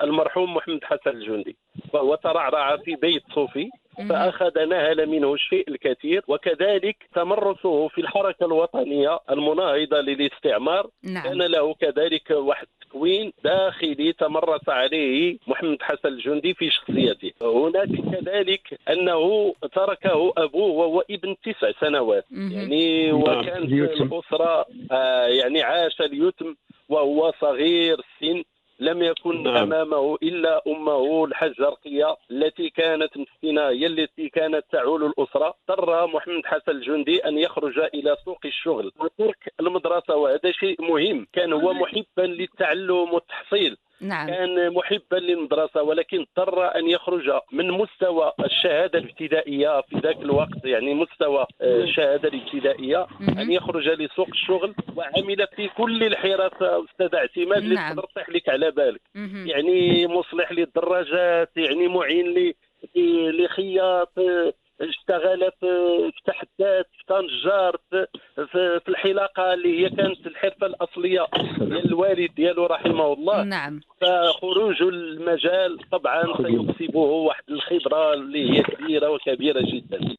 المرحوم 0.03 0.53
محمد 0.53 0.84
حسن 0.84 1.10
الجندي. 1.10 1.56
وهو 1.94 2.15
ترعرع 2.15 2.77
في 2.77 2.96
بيت 2.96 3.24
صوفي 3.36 3.70
فأخذ 4.10 4.65
نهل 4.65 5.10
منه 5.10 5.34
الشيء 5.34 5.70
الكثير 5.70 6.24
وكذلك 6.27 6.96
تمرسه 7.15 7.88
في 7.88 8.01
الحركة 8.01 8.46
الوطنية 8.46 9.20
المناهضة 9.32 10.01
للاستعمار. 10.01 10.89
نعم. 11.03 11.24
كان 11.24 11.41
له 11.41 11.74
كذلك 11.74 12.32
واحد 12.32 12.68
تكوين 12.82 13.34
داخلي 13.44 14.13
تمرس 14.13 14.70
عليه 14.70 15.38
محمد 15.48 15.77
حسن 15.82 16.08
الجندي 16.08 16.53
في 16.53 16.70
شخصيته. 16.70 17.32
هناك 17.41 17.89
كذلك 18.12 18.80
أنه 18.89 19.53
تركه 19.74 20.34
أبوه 20.38 20.72
وهو 20.72 21.03
ابن 21.12 21.36
تسع 21.44 21.72
سنوات. 21.82 22.25
يعني 22.32 23.12
وكانت 23.12 23.72
الأسرة 23.72 24.65
آه، 24.91 25.27
يعني 25.27 25.62
عاش 25.62 26.01
اليتم 26.01 26.56
وهو 26.89 27.34
صغير 27.41 28.00
السن 28.00 28.44
لم 28.81 29.03
يكن 29.03 29.43
نعم. 29.43 29.57
أمامه 29.57 30.17
إلا 30.23 30.61
أمه 30.67 31.25
الحجه 31.25 31.63
رقيه 31.63 32.17
التي 32.31 32.69
كانت 32.69 33.17
مسكينة 33.17 33.61
هي 33.61 33.85
التي 33.85 34.29
كانت 34.29 34.63
تعول 34.71 35.05
الأسرة. 35.05 35.53
اضطر 35.69 36.07
محمد 36.07 36.45
حسن 36.45 36.71
الجندي 36.71 37.27
أن 37.27 37.38
يخرج 37.38 37.79
إلى 37.79 38.17
سوق 38.25 38.39
الشغل. 38.45 38.91
وترك 39.00 39.53
المدرسة 39.59 40.15
وهذا 40.15 40.51
شيء 40.51 40.81
مهم. 40.81 41.27
كان 41.33 41.53
هو 41.53 41.73
محبا 41.73 42.21
للتعلم 42.21 43.13
والتحصيل. 43.13 43.77
نعم. 44.01 44.27
كان 44.27 44.74
محبا 44.74 45.15
للمدرسة 45.15 45.84
ولكن 45.84 46.25
اضطر 46.38 46.75
أن 46.75 46.88
يخرج 46.88 47.31
من 47.51 47.72
مستوى 47.72 48.31
الشهادة 48.46 49.00
الابتدائية 49.00 49.81
في 49.81 50.00
ذاك 50.03 50.17
الوقت 50.17 50.65
يعني 50.65 50.93
مستوى 50.93 51.46
آه، 51.62 51.84
الشهادة 51.84 52.29
الابتدائية 52.29 53.08
أن 53.22 53.51
يخرج 53.51 53.89
لسوق 53.89 54.27
الشغل 54.27 54.75
وعمل 54.96 55.48
في 55.55 55.67
كل 55.67 56.03
الحرف 56.03 56.63
أستاذ 56.63 57.15
اعتماد 57.15 57.58
اللي 57.58 57.75
نعم. 57.75 57.96
تقدر 57.96 58.24
لك 58.29 58.50
على 58.50 58.72
بالك 58.72 59.01
يعني 59.46 60.08
مصلح 60.08 60.51
للدراجات 60.51 61.50
يعني 61.58 61.88
معين 61.88 62.53
لخياط 62.96 64.13
اشتغل 64.81 65.51
في 65.59 66.11
تحدات 66.25 66.88
في 68.51 68.89
الحلاقة 68.89 69.53
اللي 69.53 69.79
هي 69.79 69.89
كانت 69.89 70.27
الحرفة 70.27 70.67
الأصلية 70.67 71.27
ديال 71.57 71.85
الوالد 71.85 72.35
ديالو 72.35 72.65
رحمه 72.65 73.13
الله. 73.13 73.43
نعم. 73.43 73.81
فخروج 74.01 74.81
المجال 74.81 75.79
طبعا 75.91 76.23
سيكسبه 76.38 77.00
واحد 77.00 77.43
الخبرة 77.50 78.13
اللي 78.13 78.51
هي 78.51 78.63
كبيرة 78.63 79.09
وكبيرة 79.09 79.61
جدا. 79.61 80.15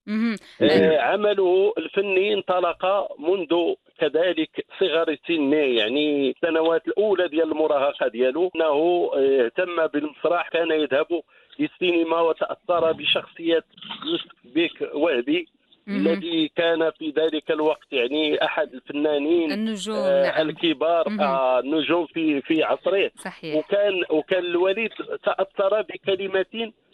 آه 0.63 0.99
عمله 0.99 1.75
الفني 1.79 2.35
انطلق 2.35 3.09
منذ 3.19 3.75
كذلك 3.99 4.67
صغر 4.81 5.17
سنه 5.29 5.57
يعني 5.57 6.31
السنوات 6.31 6.89
الأولى 6.89 7.29
ديال 7.29 7.53
المراهقة 7.53 8.09
ديالو. 8.09 8.51
إنه 8.57 9.11
اهتم 9.17 9.87
بالمسرح 9.87 10.49
كان 10.49 10.71
يذهب 10.71 11.23
للسينما 11.59 12.21
وتأثر 12.21 12.93
بشخصية 12.93 13.65
يوسف 14.07 14.31
بيك 14.45 14.89
وهبي 14.95 15.49
الذي 15.89 16.51
كان 16.57 16.91
في 16.91 17.11
ذلك 17.11 17.51
الوقت 17.51 17.93
يعني 17.93 18.45
أحد 18.45 18.75
الفنانين 18.75 19.53
النجوم 19.53 19.97
آه 19.97 20.31
نعم. 20.31 20.49
الكبار 20.49 21.07
آه 21.21 21.59
النجوم 21.61 22.07
في 22.07 22.41
في 22.41 22.63
عصره. 22.63 23.11
صحيح. 23.19 23.57
وكان 23.57 24.03
وكان 24.11 24.45
الوليد 24.45 24.91
تأثر 25.25 25.83
بكلمات 25.83 26.49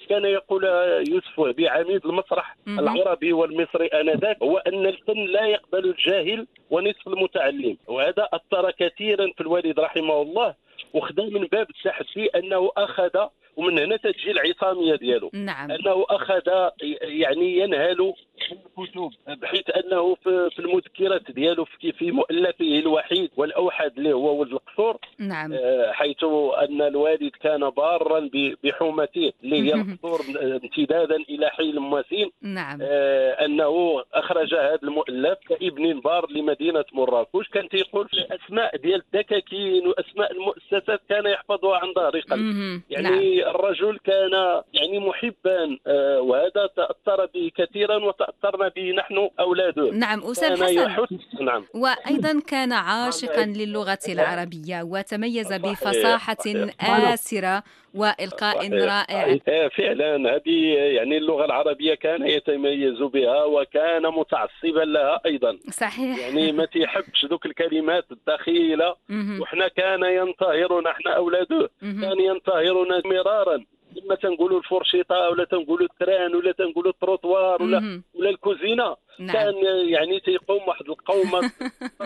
كان 0.09 0.25
يقول 0.25 0.65
يوسف 1.09 1.41
بعميد 1.41 2.07
المسرح 2.07 2.57
مهم. 2.67 2.79
العربي 2.79 3.33
والمصري 3.33 3.87
آنذاك 3.87 4.43
هو 4.43 4.59
ان 4.59 4.87
الفن 4.87 5.25
لا 5.25 5.47
يقبل 5.47 5.85
الجاهل 5.85 6.47
ونصف 6.71 7.09
المتعلم. 7.09 7.77
وهذا 7.87 8.29
أثر 8.33 8.71
كثيرا 8.71 9.33
في 9.37 9.41
الوالد 9.41 9.81
رحمه 9.81 10.23
الله 10.23 10.55
وخدا 10.95 11.25
من 11.25 11.47
باب 11.53 11.67
التحدي 11.71 12.27
أنه 12.27 12.71
أخذ 12.77 13.29
ومن 13.59 13.79
هنا 13.79 13.97
تجي 13.97 14.31
العصامية 14.31 14.95
ديالو. 14.95 15.31
نعم. 15.35 15.71
أنه 15.71 16.07
أخذ 16.11 16.71
يعني 17.03 17.59
ينهل 17.59 18.15
الكتب. 18.43 19.11
بحيث 19.41 19.71
أنه 19.77 20.15
في 20.15 20.51
في 20.51 20.59
المذكرات 20.59 21.31
ديالو 21.31 21.65
في 21.65 21.93
في 21.93 22.11
مؤلفه 22.11 22.79
الوحيد 22.79 23.31
والأوحد 23.37 23.93
اللي 23.97 24.13
هو 24.13 24.41
ولد 24.41 24.53
القصور. 24.53 24.97
نعم. 25.19 25.53
آه، 25.53 25.93
حيث 25.93 26.25
أن 26.69 26.83
الوالد 26.83 27.31
كان 27.43 27.71
بارا 27.71 28.31
بحومته 28.65 29.33
اللي 29.45 29.63
هي 29.63 29.75
القصور 29.75 30.21
امتدادا 30.43 31.17
إلى 31.17 31.51
حي 31.51 31.71
المواسين. 31.71 32.31
نعم. 32.43 32.79
آه، 32.83 33.45
أنه 33.45 34.03
أخرج 34.15 34.55
هذا 34.55 34.79
المؤلف 34.83 35.39
كابن 35.49 36.01
بار 36.01 36.31
لمدينة 36.31 36.85
مراكش. 36.93 37.49
كان 37.49 37.69
تيقول 37.69 38.09
في 38.09 38.27
اسماء 38.35 38.77
ديال 38.77 39.03
الدكاكين 39.15 39.87
وأسماء 39.87 40.33
المؤسسات 40.33 41.01
كان 41.09 41.27
يحفظها 41.27 41.77
عن 41.77 41.93
ظهر 41.93 42.21
قلب. 42.21 42.81
يعني 42.91 43.37
نعم. 43.37 43.51
الرجل 43.51 43.99
كان 44.05 44.63
يعني 44.73 44.99
محبا. 44.99 45.79
آه، 45.87 46.21
وهذا 46.21 46.67
تأثر 46.77 47.27
به 47.27 47.51
كثيرا 47.57 48.05
وتاثرنا 48.29 48.69
به 48.69 48.93
نحن 48.93 49.29
اولاده 49.41 49.91
نعم 49.91 50.21
أستاذ 50.21 50.89
حسن. 50.89 51.19
نعم. 51.41 51.65
وأيضا 51.75 52.41
كان 52.47 52.73
عاشقا 52.73 53.45
للغة 53.45 53.99
العربية 54.09 54.83
وتميز 54.83 55.53
بفصاحة. 55.53 56.37
آسرة 56.81 57.63
وإلقاء. 57.95 58.73
رائع. 58.73 59.39
فعلا 59.69 60.35
هذه 60.35 60.75
يعني 60.75 61.17
اللغة 61.17 61.45
العربية 61.45 61.95
كان 61.95 62.27
يتميز 62.27 63.03
بها 63.03 63.45
وكان 63.45 64.03
متعصبا 64.03 64.85
لها 64.85 65.21
أيضا. 65.27 65.59
صحيح. 65.71 66.19
يعني 66.19 66.53
ما 66.53 66.65
تيحبش 66.65 67.25
ذوك 67.25 67.47
الكلمات 67.47 68.05
الدخيله 68.11 68.97
مهم. 69.09 69.41
وحنا 69.41 69.69
كان 69.69 70.03
ينتهرنا 70.03 70.91
إحنا 70.91 71.17
اولاده 71.17 71.71
مهم. 71.83 72.01
كان 72.01 72.21
ينتهرنا 72.21 73.03
مرارا. 73.05 73.65
لما 74.05 74.15
تنقولوا 74.15 74.59
الفرشيطة 74.59 75.31
ولا 75.31 75.45
تنقولوا 75.45 75.87
التران 75.87 76.35
ولا 76.35 76.53
تنقولوا 76.53 76.91
التروطوار 76.91 77.63
ولا. 77.63 78.03
ولا 78.15 78.31
الكوزينة 78.31 78.97
نعم. 79.19 79.33
كان 79.33 79.55
يعني 79.89 80.21
تيقوم 80.21 80.69
واحد 80.69 80.89
القومه 80.89 81.51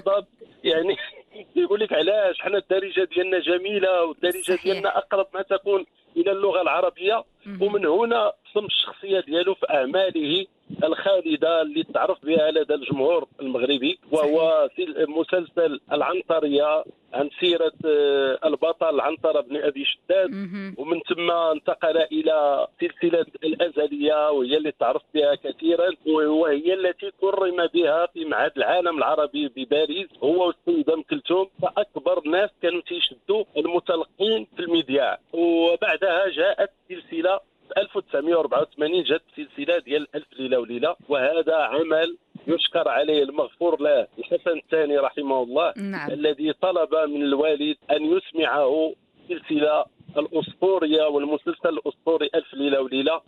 يعني 0.64 0.96
يقول 1.56 1.80
لك 1.80 1.92
علاش 1.92 2.40
حنا 2.40 2.58
الدارجة 2.58 3.04
ديالنا 3.04 3.38
جميلة 3.38 4.04
والدارجة. 4.04 4.58
ديالنا 4.64 4.98
أقرب 4.98 5.26
ما 5.34 5.42
تكون 5.42 5.84
إلى 6.16 6.32
اللغة 6.32 6.62
العربية. 6.62 7.24
ومن 7.60 7.86
هنا 7.86 8.32
صم 8.54 8.64
الشخصية 8.64 9.20
ديالو 9.20 9.54
في 9.54 9.66
أعماله 9.70 10.46
الخالدة 10.84 11.62
اللي 11.62 11.82
تعرف 11.82 12.24
بها 12.26 12.50
لدى 12.50 12.74
الجمهور 12.74 13.28
المغربي 13.40 13.98
وهو 14.12 14.68
مسلسل 15.08 15.80
العنطريه 15.92 16.84
عن 17.12 17.30
سيرة 17.40 17.72
آه، 17.86 18.38
البطل 18.44 19.00
عنتره 19.00 19.40
بن 19.40 19.56
أبي 19.56 19.84
شداد. 19.84 20.30
ومن 20.78 21.00
ثم 21.00 21.30
انتقل 21.30 21.96
إلى 21.96 22.66
سلسلة 22.80 23.26
الأزلية 23.44 24.30
وهي 24.30 24.56
اللي 24.56 24.72
تعرف 24.80 25.02
بها 25.14 25.34
كثيرا 25.34 25.90
وهي 26.06 26.74
التي 26.74 27.10
كرم 27.20 27.66
بها 27.66 28.06
في 28.06 28.24
معهد 28.24 28.52
العالم 28.56 28.98
العربي 28.98 29.48
بباريس. 29.56 30.08
هو 30.22 30.46
والسيده 30.46 30.94
أم 30.94 31.02
كلثوم 31.02 31.48
فأكبر 31.62 32.28
ناس 32.28 32.50
كانوا 32.62 32.80
تيشدوا 32.80 33.44
المتلقين 33.56 34.46
في 34.56 34.62
المذياع 34.62 35.18
وبعدها 35.32 36.28
جاءت 36.28 36.70
سلسلة 36.88 37.36
في 37.38 37.51
1984 37.78 39.02
جات 39.02 39.22
سلسلة 39.36 39.78
ديال 39.78 40.06
ألف 40.14 40.26
ليلة 40.38 40.58
وليلة 40.58 40.96
وهذا 41.08 41.56
عمل 41.56 42.16
يشكر 42.46 42.88
عليه 42.88 43.22
المغفور 43.22 43.80
له 43.80 44.06
الحسن 44.18 44.58
الثاني 44.64 44.98
رحمه 44.98 45.42
الله 45.42 45.72
نعم. 45.76 46.10
الذي 46.10 46.52
طلب 46.52 46.94
من 46.94 47.22
الوالد 47.22 47.76
أن 47.90 48.04
يسمعه 48.04 48.94
سلسلة 49.28 49.84
الأسطورية 50.18 51.02
والمسلسل 51.04 51.68
الأسطوري 51.68 52.30
ألف 52.34 52.54
ليلة 52.54 52.80
وليلة 52.80 53.20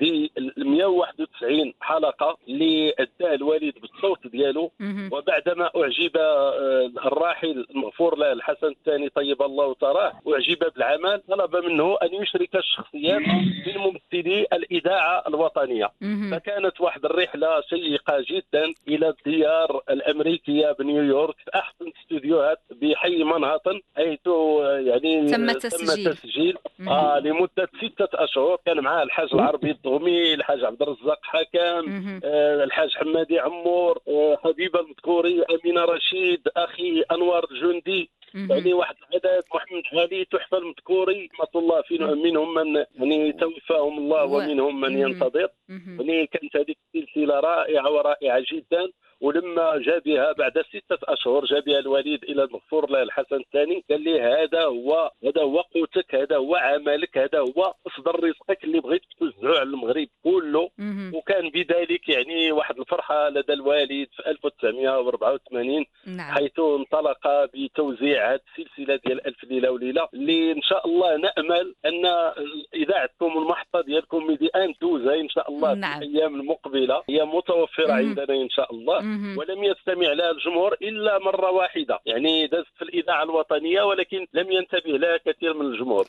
دي 0.00 0.32
191 0.56 1.74
حلقة 1.80 2.36
اللي 2.48 2.94
اداها 2.98 3.34
الوالد 3.34 3.74
بالصوت 3.80 4.26
ديالو. 4.26 4.70
وبعدما 5.12 5.70
أعجب 5.76 6.16
آه، 6.16 6.90
الراحل 7.06 7.66
المغفور 7.70 8.18
له 8.18 8.32
الحسن 8.32 8.66
الثاني 8.66 9.08
طيب 9.08 9.42
الله 9.42 9.74
ثراه 9.74 10.12
أعجب 10.32 10.58
بالعمل 10.74 11.22
طلب 11.28 11.56
منه 11.56 11.96
أن 12.02 12.08
يشرك 12.22 12.56
الشخصيات 12.56 13.20
من 13.66 13.76
ممثلي 13.78 14.46
الإذاعة 14.52 15.24
الوطنية. 15.28 15.90
فكانت 16.32 16.80
واحد 16.80 17.04
الرحلة 17.04 17.60
شيقه 17.60 18.24
جدا 18.30 18.64
إلى 18.88 19.08
الديار 19.08 19.82
الأمريكية 19.90 20.72
بنيويورك 20.72 21.34
في 21.44 21.50
أحسن 21.54 21.92
استوديوهات 22.02 22.58
بحي 22.70 23.24
منهاتن 23.24 23.80
حيث 23.96 24.18
آه، 24.26 24.78
يعني 24.78 25.30
تم 25.30 25.50
التسجيل. 25.50 25.98
التسجيل. 26.36 26.58
آه 26.88 27.18
لمدة 27.18 27.68
ستة 27.82 28.08
أشهر 28.24 28.58
كان 28.66 28.80
معاه 28.80 29.02
الحاج 29.02 29.28
العربي 29.34 29.70
الضغمي 29.70 30.34
الحاج 30.34 30.64
عبد 30.64 30.82
الرزاق 30.82 31.18
حكم 31.22 31.90
مهم. 31.90 32.20
آه، 32.24 32.64
الحاج 32.64 32.90
حمادي 32.94 33.38
عمور 33.38 33.98
آه، 34.08 34.38
حبيبة 34.44 34.80
المذكوري 34.80 35.42
أمينة 35.42 35.84
رشيد 35.84 36.48
أخي 36.56 37.02
انور 37.12 37.46
الجندي. 37.50 38.10
يعني 38.34 38.72
واحد 38.74 38.94
العدد 39.10 39.42
محمد 39.54 39.82
علي 39.92 40.24
تحفة 40.24 40.58
المذكوري 40.58 41.30
رحمة 41.34 41.62
الله 41.62 41.82
فيهم 41.82 42.22
منهم 42.22 42.54
من 42.54 42.84
يعني 42.96 43.32
توفاهم 43.32 43.98
الله 43.98 44.24
ومنهم 44.24 44.80
من. 44.80 44.98
ينتظر. 44.98 45.48
يعني 45.68 46.26
كانت 46.26 46.56
هذه 46.56 46.74
السلسلة 46.94 47.40
رائعة 47.40 47.90
ورائعة 47.90 48.42
جدا 48.52 48.90
ولما 49.22 49.78
جاء 49.78 49.98
بها 49.98 50.32
بعد 50.32 50.52
ستة 50.68 50.98
أشهر 51.04 51.44
جاء 51.44 51.60
بها 51.60 51.78
الوليد 51.78 52.24
إلى 52.24 52.42
المغفور 52.44 52.90
له 52.90 53.02
الحسن 53.02 53.36
الثاني 53.36 53.84
قال 53.90 54.00
لي 54.00 54.20
هذا 54.20 54.62
هو 54.64 55.10
هذا 55.24 55.42
هو 55.42 55.60
قوتك 55.60 56.14
هذا 56.14 56.36
هو 56.36 56.56
عملك 56.56 57.18
هذا 57.18 57.38
هو 57.38 57.74
مصدر 57.86 58.24
رزقك 58.24 58.64
اللي 58.64 58.80
بغيت 58.80 59.02
توزعه 59.18 59.58
على 59.60 59.62
المغرب 59.62 60.08
كله. 60.24 60.70
وكان 61.14 61.48
بذلك 61.50 62.08
يعني 62.08 62.52
واحد 62.52 62.78
الفرحة 62.78 63.28
لدى 63.28 63.52
الوالد 63.52 64.08
في 64.16 64.30
1984 64.30 65.84
نعم 66.06 66.34
حيث 66.34 66.58
انطلق 66.58 67.28
بتوزيع 67.54 68.32
هذه 68.32 68.40
السلسلة 68.58 69.00
ديال 69.06 69.26
ألف 69.26 69.44
ليلة 69.44 69.70
وليلة 69.70 70.08
اللي 70.14 70.52
إن 70.52 70.62
شاء 70.62 70.86
الله 70.86 71.16
نأمل 71.16 71.74
أن 71.86 72.06
اذاعتكم 72.74 73.38
المحطة 73.38 73.80
ديالكم 73.80 74.26
ميدي 74.26 74.46
ان 74.46 74.74
دوزها 74.80 75.14
إن 75.14 75.28
شاء 75.28 75.50
الله 75.50 75.74
نعم. 75.74 75.98
في 75.98 76.04
الأيام 76.04 76.40
المقبلة 76.40 77.02
هي 77.08 77.24
متوفرة 77.24 77.86
مهم. 77.86 78.08
عندنا 78.08 78.34
إن 78.34 78.50
شاء 78.50 78.74
الله. 78.74 79.00
ولم 79.38 79.64
يستمع 79.64 80.12
لها 80.12 80.30
الجمهور 80.30 80.76
إلا 80.82 81.18
مرة 81.18 81.50
واحدة. 81.50 81.98
يعني 82.06 82.46
دازت 82.46 82.66
في 82.78 82.82
الإذاعة 82.82 83.22
الوطنية 83.22 83.82
ولكن 83.82 84.26
لم 84.34 84.52
ينتبه 84.52 84.90
لها 84.98 85.16
كثير 85.16 85.54
من 85.54 85.66
الجمهور. 85.66 86.06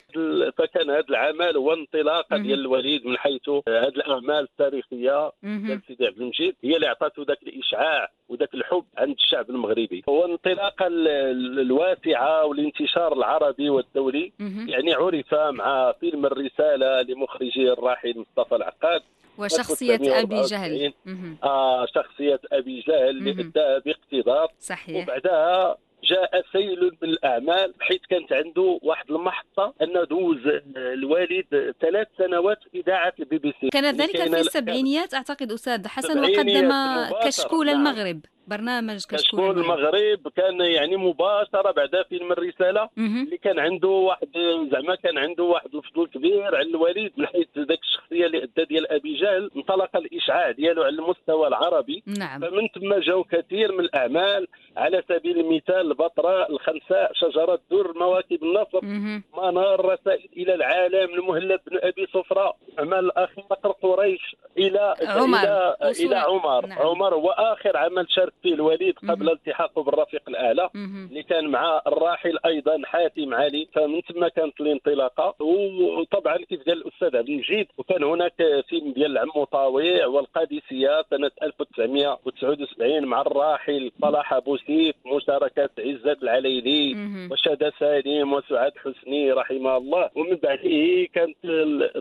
فكان 0.57 0.89
هذا 0.89 1.05
العمل 1.09 1.57
هو 1.57 1.73
انطلاقه. 1.73 2.37
ديال 2.43 2.59
الوليد 2.59 3.05
من 3.05 3.17
حيث 3.17 3.49
هذه 3.49 3.87
الأعمال 3.87 4.39
التاريخية. 4.43 5.31
ديال 5.67 5.81
سيدي 5.87 6.05
عبد 6.07 6.17
المجيد 6.21 6.55
هي 6.63 6.75
اللي 6.75 6.87
عطاته 6.87 7.23
ذاك 7.27 7.43
الإشعاع 7.43 8.09
وذاك 8.29 8.53
الحب 8.53 8.85
عند 8.97 9.15
الشعب 9.19 9.49
المغربي. 9.49 10.03
هو 10.09 10.25
الانطلاقه 10.25 10.87
ال- 10.87 11.59
الواسعة 11.59 12.45
والانتشار 12.45 13.13
العربي 13.13 13.69
والدولي. 13.69 14.31
يعني 14.69 14.93
عرف 14.93 15.33
مع 15.33 15.91
فيلم 15.99 16.25
الرسالة 16.25 17.01
لمخرجه 17.01 17.73
الراحل 17.73 18.13
مصطفى 18.19 18.55
العقاد. 18.55 19.01
وشخصية 19.38 19.96
أبي 19.96 20.19
1994. 20.19 20.93
جهل. 21.06 21.36
آه 21.43 21.86
شخصية 21.86 22.39
أبي 22.52 22.80
جهل 22.80 23.10
اللي 23.10 23.34
مهم. 23.34 23.39
اداها 23.48 23.80
باقتدار 23.80 24.48
صحيح 24.60 25.04
وبعدها 25.04 25.78
جاء 26.04 26.43
سيل 26.52 26.91
من 27.02 27.10
الاعمال 27.10 27.74
حيث 27.80 28.02
كانت 28.10 28.34
عنده 28.34 28.80
واحد 28.84 29.12
المحطة 29.12 29.74
أنه 29.82 30.04
دوز 30.04 30.38
الوالد 30.78 31.74
ثلاث 31.82 32.08
سنوات 32.17 32.60
في 32.72 32.80
إذاعة 32.80 33.13
البي 33.19 33.38
بي 33.38 33.54
سي 33.62 33.69
كان 33.69 33.86
اللي 33.86 34.04
ذلك 34.04 34.17
في. 34.17 34.39
السبعينيات 34.39 35.13
أعتقد 35.13 35.52
أستاذ 35.52 35.88
حسن 35.88 36.19
وقدم 36.19 36.72
كشكول 37.26 37.65
نعم. 37.65 37.76
المغرب 37.88 38.19
برنامج 38.47 38.95
كشكول 38.95 39.19
كشكول 39.19 39.60
المغرب 39.60 39.95
المغرب 39.95 40.27
كان 40.36 40.62
يعني 40.62 40.97
مباشرة 40.97 41.71
بعد 41.71 42.06
فيلم 42.10 42.32
الرسالة. 42.32 42.89
اللي 42.97 43.38
كان 43.38 43.60
عنده 43.60 43.88
واحد 43.88 44.27
زعما 44.71 44.95
كان 44.95 45.17
عنده 45.17 45.43
واحد 45.43 45.75
الفضل 45.75 46.08
كبير 46.08 46.45
على 46.56 46.62
الوليد 46.62 47.12
من 47.17 47.27
حيث 47.27 47.47
ذاك 47.58 47.79
الشخصية 47.79 48.25
اللي 48.25 48.43
أدى 48.43 48.65
ديال 48.65 48.91
أبي 48.91 49.15
جهل 49.15 49.51
انطلق 49.56 49.95
الإشعاع 49.95 50.51
ديالو 50.51 50.84
على 50.84 50.95
المستوى 50.95 51.47
العربي 51.47 52.03
نعم 52.19 52.41
فمن 52.41 52.67
ثم 52.67 52.93
جاو 52.99 53.23
كثير 53.23 53.71
من 53.71 53.79
الأعمال 53.79 54.47
على 54.77 55.03
سبيل 55.10 55.39
المثال 55.39 55.91
البطراء 55.91 56.51
الخنساء 56.51 57.12
شجرة 57.13 57.53
الدر 57.53 57.93
مواكب 57.99 58.43
النصر. 58.43 58.86
منار 59.38 59.86
رسائل 59.86 60.29
إلى 60.38 60.53
العالم 60.53 61.13
المهلب 61.13 61.60
بن 61.67 61.77
أبي 61.82 62.08
صفراء 62.13 62.58
أعمال 62.79 62.99
الأخ 62.99 63.29
قريش 63.82 64.36
إلى 64.58 64.95
عمر. 65.01 65.38
إلى 65.38 65.75
إلى 65.99 66.15
عمر 66.15 66.65
نعم. 66.65 66.79
عمر 66.79 67.15
هو 67.15 67.29
آخر 67.29 67.77
عمل 67.77 68.06
شارك 68.10 68.33
فيه 68.41 68.54
الوليد 68.54 68.96
قبل 69.10 69.30
التحاقه 69.30 69.84
بالرفيق 69.84 70.22
الأعلى. 70.28 70.69
اللي 71.10 71.24
كان 71.24 71.48
مع 71.48 71.82
الراحل 71.88 72.38
أيضا 72.46 72.82
حاتم 72.86 73.34
علي. 73.34 73.67
فمن 73.74 74.02
ثم 74.02 74.28
كانت 74.28 74.62
الانطلاقة. 74.62 75.36
وطبعا 75.41 76.38
كيف 76.38 76.65
قال 76.65 76.82
الأستاذ 76.82 77.17
عبد 77.17 77.30
المجيد 77.30 77.67
وكان 77.78 78.04
هناك 78.04 78.34
فيلم 78.69 78.91
ديال 78.93 79.17
عمو 79.17 79.43
طاويع 79.43 80.08
والقادسيه 80.08 81.04
سنه 81.10 81.32
1979 81.43 83.06
مع 83.06 83.22
الراحل 83.22 83.91
صلاح 84.02 84.34
أبو 84.34 84.58
سيف 84.58 84.96
مشاركة 85.06 85.69
عزت 85.80 86.24
العليلي. 86.24 86.96
وشادة 87.32 87.74
سالم 87.80 88.34
وسعاد 88.34 88.72
حسني 88.78 89.32
رحمه 89.32 89.78
الله. 89.78 90.10
ومن 90.15 90.36
بعده 90.36 91.08
كانت 91.13 91.38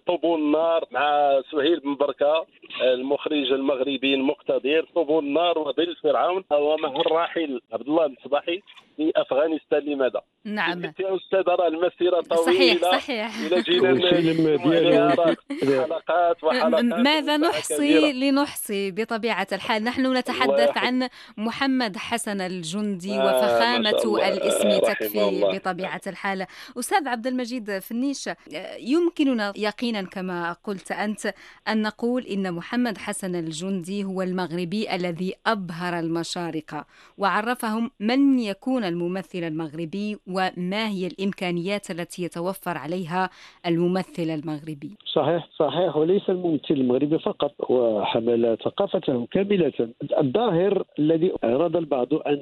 طوبون 0.06 0.40
النار 0.40 0.84
مع 0.90 1.40
سهيل 1.52 1.80
بن 1.80 1.94
بركة 1.94 2.46
المخرج 2.82 3.52
المغربي 3.52 4.14
المقتدر. 4.14 4.86
طوبون 4.94 5.24
النار 5.24 5.58
وظل 5.58 5.96
فرعون 6.02 6.21
ومع 6.52 7.00
الراحل 7.00 7.60
عبد 7.72 7.88
الله 7.88 8.06
المصباحي 8.06 8.62
في 8.96 9.12
أفغانستان. 9.16 9.82
لماذا؟ 9.82 10.20
نعم. 10.44 10.84
يا 10.84 11.16
أستاذ 11.16 11.48
راه 11.48 11.68
المسيرة 11.68 12.20
طويلة. 12.20 12.80
صحيح 12.80 12.82
صحيح. 12.82 13.38
إلى 13.46 13.62
جينا 13.62 15.26
حلقات 15.82 16.44
وحلقات 16.44 16.84
ماذا 16.84 17.36
نحصي 17.36 17.76
كبيرة. 17.76 18.30
لنحصي 18.30 18.90
بطبيعة 18.90 19.46
الحال؟ 19.52 19.84
نحن 19.84 20.16
نتحدث. 20.16 20.78
عن 20.78 21.08
محمد 21.36 21.96
حسن 21.96 22.40
الجندي 22.40 23.18
آه، 23.18 23.58
الله. 24.04 24.28
الاسم 24.28 24.68
آه، 24.68 24.78
تكفي 24.78 25.28
الله. 25.28 25.52
بطبيعة 25.58 26.00
الحال. 26.06 26.46
أستاذ 26.78 27.08
عبد 27.08 27.26
المجيد 27.26 27.78
فنيش 27.78 28.28
آه، 28.28 28.34
يمكننا 28.78 29.52
يقينا 29.56 30.02
كما 30.02 30.56
قلت 30.64 30.92
أنت 30.92 31.34
أن 31.68 31.82
نقول 31.82 32.26
إن 32.26 32.52
محمد 32.52 32.98
حسن 32.98 33.34
الجندي 33.34 34.04
هو 34.04 34.22
المغربي 34.22 34.94
الذي 34.94 35.34
أبهر 35.46 35.98
المشارقة 36.16 36.84
وعرفهم 37.18 37.90
من 38.00 38.38
يكون 38.38 38.84
الممثل 38.84 39.38
المغربي 39.44 40.16
وما 40.26 40.88
هي 40.88 41.06
الإمكانيات 41.06 41.90
التي 41.90 42.22
يتوفر 42.22 42.78
عليها 42.78 43.30
الممثل 43.66 44.22
المغربي. 44.30 44.90
صحيح 45.12 45.48
صحيح 45.58 45.96
وليس 45.96 46.22
الممثل 46.30 46.62
المغربي 46.70 47.18
فقط 47.18 47.54
وحمل 47.70 48.56
ثقافته 48.64 49.26
كاملة. 49.30 49.72
الظاهر 50.18 50.84
الذي 50.98 51.32
أراد 51.44 51.76
البعض 51.76 52.14
أن 52.14 52.38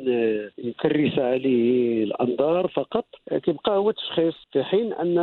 يكرس 0.59 1.19
عليه 1.19 2.05
الأنظار 2.05 2.69
فقط 2.69 3.05
كيبقى 3.45 3.77
هو 3.77 3.91
تشخيص 3.91 4.35
في 4.53 4.63
حين 4.65 4.93
أن 4.93 5.15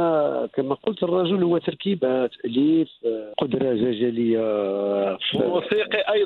كما 0.56 0.76
قلت 0.76 1.04
الرجل 1.04 1.44
هو 1.44 1.58
تركيبة 1.58 2.28
تأليف 2.28 2.90
قدرة 3.38 3.74
جاجلية 3.74 4.38
في- 5.18 5.38
موسيقي 5.38 6.24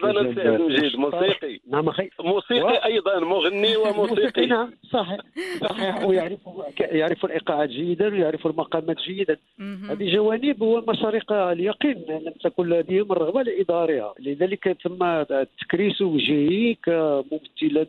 المجيد 0.55 0.95
موسيقي. 0.95 1.59
نعم 1.71 1.89
أخي. 1.89 2.09
موسيقي 2.19 2.85
أيضا 2.85 3.19
مغني 3.19 3.77
وموسيقي. 3.81 4.45
نعم 4.45 4.71
صحيح. 4.91 5.19
صحيح. 5.61 6.03
ويعرف 6.07 6.39
يعرف 6.79 7.25
الايقاعات 7.25 7.69
جيدا 7.69 8.07
ويعرف 8.07 8.47
المقامات 8.47 8.97
جيدا. 8.97 9.37
هذه 9.59 10.13
جوانب 10.13 10.61
ومشارق 10.61 11.31
اليقين. 11.31 12.05
لم 12.09 12.33
تكن 12.43 12.69
لديهم 12.69 13.11
الرغبه 13.11 13.41
لإدارها. 13.41 14.13
لذلك 14.19 14.77
تم 14.83 15.23
تكريس 15.61 16.01
وجهه 16.01 16.75
كممثلا 16.83 17.87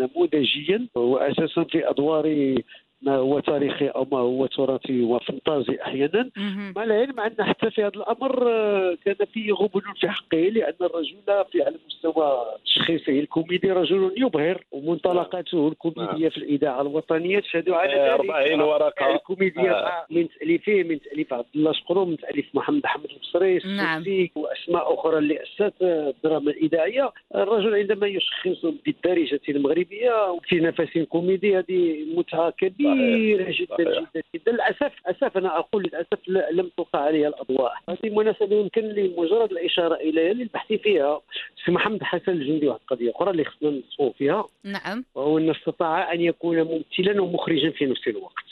نموذجيا 0.00 0.86
واساسا 0.94 1.64
في 1.64 1.90
أدوار 1.90 2.54
ما 3.02 3.16
هو 3.16 3.40
تاريخي 3.40 3.88
أو 3.88 4.06
ما 4.12 4.18
هو 4.18 4.46
تراثي 4.46 5.02
وفانتازي 5.02 5.78
أحيانا. 5.82 6.30
مع 6.76 6.84
العلم 6.84 7.20
أن 7.20 7.44
حتى 7.44 7.70
في 7.70 7.82
هذا 7.82 7.92
الأمر 7.96 8.48
آه، 8.52 8.96
كان 9.04 9.26
فيه 9.32 9.52
غبن 9.52 9.80
في 10.00 10.08
حقه 10.08 10.38
لأن 10.38 10.74
الرجل 10.80 11.16
في 11.52 11.62
على 11.62 11.76
مستوى 11.86 12.46
تشخيصه 12.64 13.12
الكوميدي 13.12 13.72
رجل 13.72 14.12
يبهر 14.16 14.64
ومنطلقاته 14.72 15.68
الكوميدية 15.68 16.28
في 16.28 16.36
الإذاعة 16.36 16.80
الوطنية 16.80 17.40
تشهد 17.40 17.70
على 17.70 17.92
آه، 17.94 18.12
ذلك. 18.16 18.30
40 18.30 18.60
ورقة. 18.60 19.14
الكوميديا 19.14 19.70
آه. 19.78 19.82
مع- 19.84 20.06
من 20.10 20.28
تاليفه 20.40 20.82
من 20.82 21.00
تأليف 21.00 21.32
عبد 21.34 21.46
الله 21.54 21.72
شقرو 21.72 22.04
من 22.04 22.16
تأليف 22.16 22.46
محمد 22.54 22.86
حمد 22.86 23.06
البصري 23.10 23.58
نعم. 23.76 24.04
وأسماء 24.36 24.94
أخرى 24.94 25.18
اللي 25.18 25.42
أسست 25.42 25.74
الدراما 25.82 26.50
الاذاعيه 26.50 27.12
الرجل 27.34 27.74
عندما 27.74 28.06
يشخص 28.06 28.66
بالدارجة 28.86 29.40
المغربية 29.48 30.30
وفي 30.30 30.60
نفس 30.60 30.98
كوميدي 31.08 31.58
هذه 31.58 32.04
متعة 32.16 32.50
كبيرة. 32.50 32.87
جدا 32.94 33.44
صحيح. 33.44 33.60
جدا. 33.60 34.22
جدا 34.34 34.52
للأسف 34.52 34.92
للأسف 35.06 35.36
أنا 35.36 35.58
أقول 35.58 35.82
للأسف 35.82 36.18
لا- 36.26 36.50
لم 36.52 36.70
تلقى 36.76 37.02
عليها 37.02 37.28
الأضواء. 37.28 37.72
هذه 37.88 37.98
المناسبه 38.04 38.56
يمكن 38.56 38.82
لي 38.88 39.14
مجرد 39.16 39.50
الإشارة 39.52 39.94
إليها 39.94 40.32
للبحث 40.32 40.72
فيها. 40.72 41.20
سي 41.64 41.72
محمد 41.72 42.02
حسن 42.02 42.32
الجندي 42.32 42.68
واحد 42.68 42.80
القضية 42.80 43.12
أخرى 43.16 43.30
اللي 43.30 43.44
خصنا 43.44 43.80
فيها. 44.18 44.44
نعم. 44.64 45.04
وهو 45.14 45.38
أن 45.38 45.50
استطاع 45.50 46.12
أن 46.12 46.20
يكون 46.20 46.62
ممثلا 46.62 47.22
ومخرجا 47.22 47.70
في 47.70 47.86
نفس 47.86 48.08
الوقت. 48.08 48.47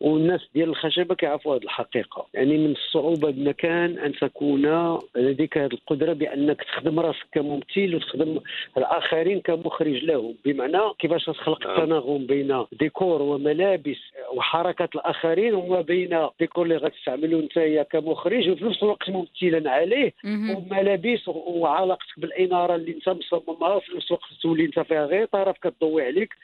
والناس 0.00 0.40
ديال 0.54 0.68
الخشبة 0.68 1.14
كيعرفوا 1.14 1.54
هذه 1.56 1.62
الحقيقة. 1.62 2.26
يعني 2.34 2.58
من 2.58 2.70
الصعوبة 2.72 3.30
بمكان 3.30 3.98
أن 3.98 4.12
تكون 4.12 4.98
لديك 5.16 5.58
هذه 5.58 5.72
القدرة 5.72 6.12
بأنك 6.12 6.62
تخدم 6.62 7.00
راسك 7.00 7.26
كممثل 7.32 7.94
وتخدم 7.94 8.40
الآخرين 8.78 9.40
كمخرج 9.40 10.04
لهم. 10.04 10.34
بمعنى 10.44 10.78
كيفاش 10.98 11.24
تخلق 11.24 11.66
نعم. 11.66 11.76
التناغم 11.76 12.26
بين 12.26 12.64
ديكور 12.72 13.22
وملابس 13.22 13.98
وحركات 14.34 14.94
الآخرين 14.94 15.54
وما 15.54 15.80
بين 15.80 16.28
ديكور 16.40 16.64
اللي 16.64 16.76
غتستعمله 16.76 17.40
أنت 17.40 17.86
كمخرج 17.90 18.48
وفي 18.50 18.64
نفس 18.64 18.82
الوقت 18.82 19.10
ممثلا 19.10 19.70
عليه. 19.70 20.12
وملابس 20.56 21.28
وعلاقتك 21.28 22.20
بالإنارة 22.20 22.74
اللي 22.74 22.92
أنت 22.92 23.08
مصممها. 23.08 23.74
وفي 23.74 23.96
نفس 23.96 24.06
الوقت 24.06 24.24
تولي 24.42 24.64
أنت 24.64 24.80
فيها 24.80 25.06
غير 25.06 25.26
طرف 25.26 25.58
كتضوي 25.58 26.02
عليك. 26.06 26.34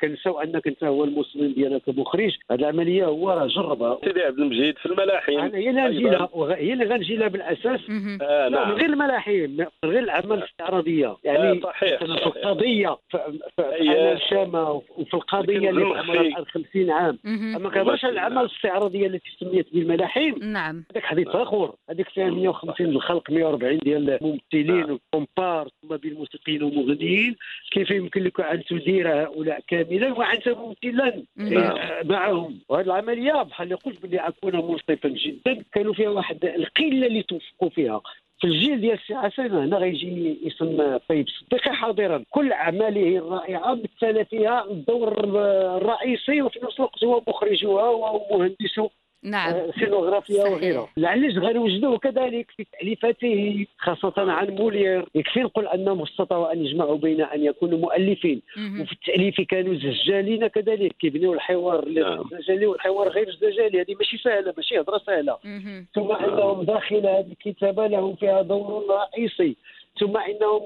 كنساو 0.00 0.40
أنك 0.40 0.66
أنت 0.66 0.84
هو 0.84 1.04
المصمم 1.04 1.52
ديالك 1.52 1.82
كمخرج. 1.82 2.36
هذه 2.50 2.60
العملية 2.60 3.04
هو 3.04 3.30
راه 3.30 3.46
جربها 3.46 3.98
سيدي 4.04 4.22
عبد 4.22 4.38
المجيد 4.38 4.78
في 4.78 4.86
الملاحم. 4.86 5.32
هي 5.32 5.70
اللي 5.70 5.82
غنجي. 5.84 6.02
لها 6.02 6.28
هي 6.56 6.72
اللي 6.72 6.84
غنجي 6.84 7.16
لها 7.16 7.28
بالأساس. 7.28 7.80
آه 8.22 8.48
لا 8.48 8.48
من 8.48 8.52
نعم. 8.52 8.72
غير 8.72 8.84
الملاحم 8.84 9.32
من 9.32 9.66
غير 9.84 9.98
الأعمال 9.98 10.32
الاستعراضيه 10.38 11.06
آه 11.06 11.18
يعني 11.24 11.60
صحيح 11.60 12.02
مثلا 12.02 12.16
في 12.16 12.20
صحيح. 12.30 12.36
القضية 12.36 12.96
في 13.10 13.18
أيه. 13.58 13.90
أعمال 13.90 14.20
شامة 14.30 14.70
وفي 14.70 15.14
القضية 15.14 15.70
اللي. 15.70 15.84
عمرها 15.84 16.20
الآن 16.20 16.44
50 16.44 16.90
عام. 16.90 17.18
أما 17.26 17.70
كنهضرش 17.70 18.04
على 18.04 18.12
الأعمال 18.12 18.44
الاستعراضيه 18.44 19.06
التي 19.06 19.30
سميت 19.40 19.74
بالملاحم؟ 19.74 20.32
نعم. 20.42 20.84
هذاك 20.92 21.04
حديث 21.04 21.28
آخر. 21.28 21.74
هذيك 21.90 22.08
فيها 22.08 22.30
150 22.30 22.86
الخلق 22.86 23.30
140 23.30 23.78
ديال 23.78 24.10
الممثلين 24.10 24.90
وكومبار 24.90 25.68
ثم 25.82 25.96
بالموسيقيين 25.96 26.62
ومغنيين 26.62 27.36
كيف 27.70 27.90
يمكن 27.90 28.22
لك 28.22 28.40
أن 28.40 28.64
تدير 28.64 29.22
هؤلاء 29.22 29.60
كاملا؟ 29.68 30.12
وأنت 30.12 30.48
ممثلا. 30.48 31.22
نعم. 31.36 31.76
معهم 32.34 32.58
وهذه 32.68 32.84
العملية 32.86 33.42
بحال 33.42 33.64
اللي 33.64 33.74
قلت 33.74 34.02
باللي 34.02 34.18
أكون 34.20 34.56
منصفا 34.56 35.08
جدا. 35.08 35.64
كانوا 35.72 35.94
فيها 35.94 36.08
واحد 36.08 36.44
القلة 36.44 37.06
اللي 37.06 37.22
توفقوا 37.22 37.68
فيها. 37.68 38.00
في 38.40 38.46
الجيل 38.46 38.80
ديال 38.80 38.98
السي 38.98 39.16
حسن 39.16 39.52
هنا 39.56 39.76
غيجي 39.76 40.38
اسم 40.46 40.98
طيب 41.08 41.26
صديقي 41.28 41.72
حاضرا. 41.72 42.24
كل 42.30 42.52
أعماله 42.52 43.18
الرائعة. 43.18 43.74
مثل 43.74 44.24
فيها 44.24 44.64
الدور 44.70 45.24
الرئيسي 45.24 46.42
وفي 46.42 46.60
نفس 46.62 46.76
الوقت 46.76 47.04
هو 47.04 47.22
مخرجها 47.28 47.88
ومهندسه 47.88 48.90
نعم 49.24 49.54
سينوغرافيا. 49.78 50.44
وغيرها 50.44 50.88
لعلش 50.96 51.38
غنوجدوه 51.38 51.98
كذلك 51.98 52.50
في 52.56 52.66
تأليفاته 52.78 53.66
خاصة 53.78 54.14
عن 54.16 54.50
موليير 54.50 55.08
يكفي 55.14 55.40
نقول 55.40 55.66
انهم 55.66 56.02
استطاعوا 56.02 56.52
أن 56.52 56.64
يجمعوا 56.64 56.96
بين 56.96 57.20
أن 57.20 57.44
يكونوا 57.44 57.78
مؤلفين 57.78 58.42
مهم. 58.56 58.80
وفي 58.80 58.92
التأليف 58.92 59.40
كانوا 59.40 59.74
زجالين 59.74 60.46
كذلك 60.46 60.92
كيبنيو 61.00 61.32
الحوار 61.32 61.88
نعم. 61.88 62.24
الزجالي 62.32 62.66
والحوار 62.66 63.08
غير 63.08 63.28
الزجالي 63.28 63.80
هذه 63.80 63.94
ماشي 63.98 64.18
سهلة 64.18 64.54
ماشي 64.56 64.80
هضرة 64.80 64.98
سهلة. 65.06 65.36
ثم 65.94 66.12
إنهم 66.12 66.62
داخل 66.62 67.06
هذه 67.06 67.26
الكتابة 67.32 67.86
لهم 67.86 68.14
فيها 68.16 68.42
دور 68.42 68.84
رئيسي 68.90 69.56
ثم 70.00 70.16
إنهم 70.16 70.62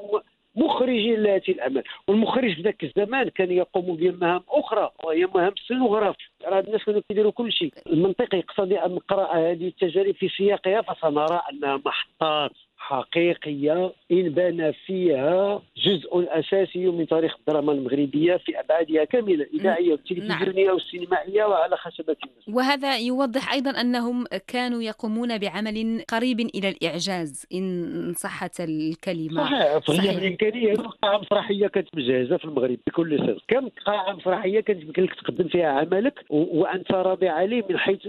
مخرجين 0.59 1.23
لهذه 1.23 1.49
الاعمال 1.49 1.85
والمخرج 2.09 2.55
في 2.55 2.62
ذاك 2.62 2.85
الزمان 2.85 3.29
كان 3.29 3.51
يقوم 3.53 3.97
بمهام 3.97 4.42
أخرى 4.49 4.90
وهي 5.05 5.27
مهام 5.27 5.53
السينوغراف. 5.57 6.16
راه 6.44 6.61
الناس 6.61 6.85
كانوا 6.85 7.01
كيديروا 7.09 7.33
كل 7.33 7.53
شيء. 7.53 7.73
المنطقي 7.87 8.38
يقتضي 8.38 8.79
أن 8.79 8.94
نقرا 8.94 9.37
هذه 9.37 9.68
التجارب 9.68 10.14
في 10.14 10.29
سياقها 10.29 10.83
فسنرى 10.83 11.40
أنها 11.53 11.81
محطات. 11.87 12.53
حقيقية 12.79 13.93
انبنى 14.12 14.73
فيها 14.73 15.62
جزء 15.77 16.27
أساسي 16.29 16.87
من 16.87 17.07
تاريخ 17.07 17.35
الدراما 17.38 17.73
المغربية 17.73 18.37
في 18.37 18.61
أبعادها 18.61 19.05
كاملة 19.05 19.35
الاذاعيه 19.45 19.91
والتلفزيونيه 19.93 20.71
والسينمائيه 20.71 21.45
وعلى 21.45 21.77
خشبة 21.77 22.17
الناس 22.25 22.59
وهذا 22.59 22.99
يوضح 22.99 23.53
أيضا 23.53 23.71
أنهم 23.71 24.25
كانوا 24.47 24.83
يقومون 24.83 25.38
بعمل 25.38 26.05
قريب 26.09 26.41
إلى 26.41 26.69
الإعجاز 26.69 27.47
إن 27.55 28.12
صحت 28.17 28.61
الكلمة. 28.61 29.45
صحيح 29.45 29.79
فهي 29.79 29.97
صحيح. 29.97 30.17
الامكانيه 30.17 30.75
قاعة 30.75 31.19
مسرحية 31.19 31.67
كانت 31.67 31.88
مجهزة 31.95 32.37
في 32.37 32.45
المغرب 32.45 32.79
بكل 32.87 33.19
صدق 33.19 33.43
كم 33.49 33.69
قاعة 33.87 34.12
مسرحية 34.12 34.61
كانت 34.61 34.83
يمكن 34.83 35.03
لك 35.03 35.14
تقدم 35.14 35.49
فيها 35.49 35.69
عملك؟ 35.69 36.25
وأنت 36.31 36.93
راضي 36.93 37.29
عليه 37.29 37.64
من 37.71 37.79
حيث 37.79 38.09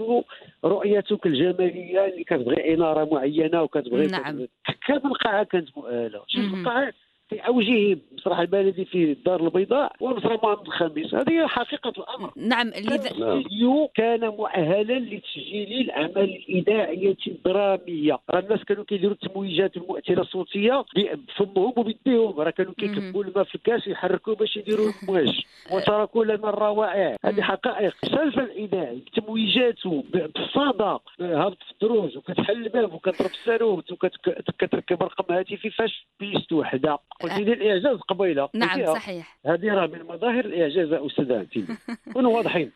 رؤيتك 0.64 1.26
الجمالية 1.26 2.04
اللي 2.06 2.24
كتبغي 2.24 2.74
إنارة 2.74 3.08
معينة 3.14 3.62
وكتبغي 3.62 4.06
نعم. 4.06 4.46
كذا 4.86 5.04
القاعه 5.04 5.44
كانت 5.44 5.78
مؤهله 5.78 6.24
شوف 6.28 6.54
القاعه 6.54 6.92
في 7.30 7.38
أوجه 7.38 7.98
مسرح 8.12 8.38
البلدي 8.38 8.84
في 8.84 9.12
الدار 9.12 9.44
البيضاء 9.44 9.92
ومسرح 10.00 10.32
محمد 10.32 10.66
الخامس 10.66 11.14
هذه 11.14 11.46
حقيقة 11.46 11.92
الأمر. 11.98 12.32
نعم 12.36 12.66
لذا 12.68 12.94
الاستوديو 12.94 13.88
كان 13.94 14.20
مؤهلا 14.20 14.98
لتسجيل 14.98 15.80
الأعمال 15.80 16.36
الإذاعية 16.36 17.16
الدرامية. 17.26 18.18
راه 18.30 18.38
الناس 18.38 18.64
كانوا 18.64 18.84
كيديروا 18.84 19.14
التمويجات 19.22 19.76
المؤثرة 19.76 20.20
الصوتية 20.20 20.84
بفمهم 20.96 21.72
وبيديهم 21.76 22.40
راه 22.40 22.50
كانوا 22.50 22.72
كيكبوا 22.78 23.24
الماء 23.24 23.44
في 23.44 23.54
الكاس 23.54 23.88
ويحركوا 23.88 24.34
باش 24.34 24.56
يديروا 24.56 24.92
المواج. 25.02 25.40
وتركوا 25.72 26.24
لنا 26.24 26.48
الروائع. 26.48 27.16
هذه 27.24 27.40
حقائق. 27.42 27.94
السلف 28.04 28.38
الاذاعي 28.38 28.96
بتمويجاته 28.96 30.04
بالصدى 30.12 30.98
هابط 31.20 31.62
في 31.62 31.72
الدروج 31.72 32.16
وكتحل 32.16 32.66
الباب 32.66 32.94
وكتضرب 32.94 33.30
الساروت 33.30 33.92
وكتركب 33.92 35.02
رقم 35.02 35.34
هاتفي 35.34 35.70
فاش 35.70 36.06
بيست 36.20 36.52
وحدة. 36.52 36.98
قلت 37.22 37.32
لي 37.32 37.52
الإعجاز 37.52 37.98
قبيلة. 38.00 38.48
نعم 38.54 38.94
صحيح. 38.94 39.38
هذه 39.46 39.74
راه 39.74 39.86
من 39.86 40.02
مظاهر 40.02 40.44
الإعجاز 40.44 40.92
أستاذ 40.92 41.32
عتيبي 41.32 41.74
كونوا 42.12 42.32
واضحين. 42.36 42.72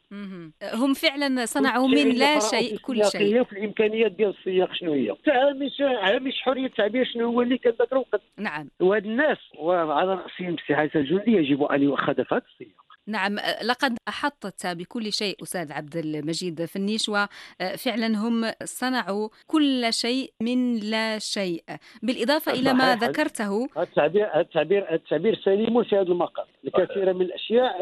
هم 0.75 0.95
فعلا 0.95 1.45
صنعوا 1.47 1.89
من 1.89 2.11
لا 2.11 2.39
شيء 2.39 2.77
كل 2.79 3.05
شيء. 3.05 3.45
في 3.45 3.53
الإمكانيات 3.53 4.13
ديال 4.13 4.35
السياق 4.39 4.75
شنو 4.75 4.93
هي؟ 4.93 5.17
هامش 5.29 5.83
هامش 5.83 6.43
حرية 6.43 6.67
التعبير 6.67 7.05
شنو 7.05 7.27
هو 7.27 7.43
اللي 7.43 7.59
كان 7.59 7.73
ذاك 7.79 7.93
الوقت 7.93 8.23
نعم. 8.39 8.69
وهاد 8.81 9.07
الناس 9.07 9.39
وعلى 9.59 10.15
رأسهم 10.15 10.55
السي 10.55 10.77
حسن 10.77 10.99
الجندي 10.99 11.33
يجب 11.33 11.63
أن 11.63 11.83
يؤخذ 11.83 12.15
في 12.15 12.35
هذا 12.35 12.43
السياق. 12.53 12.84
نعم 13.07 13.37
لقد 13.63 13.97
أحطت 14.09 14.67
بكل 14.67 15.13
شيء 15.13 15.43
أستاذ 15.43 15.73
عبد 15.73 15.97
المجيد 15.97 16.65
فنيش 16.65 17.09
وفعلا 17.09 18.07
هم 18.07 18.53
صنعوا 18.65 19.29
كل 19.47 19.87
شيء 19.91 20.33
من 20.41 20.77
لا 20.77 21.19
شيء 21.19 21.65
بالإضافة 22.03 22.53
إلى 22.53 22.73
ما 22.73 22.97
ذكرته 22.97 23.69
التعبير 23.79 24.41
التعبير 24.41 24.95
التعبير 24.95 25.41
سليم 25.45 25.85
في 25.85 25.97
هذا 25.97 26.03
المقام 26.03 26.47
الكثير 26.65 27.13
من 27.13 27.23
الأشياء 27.23 27.73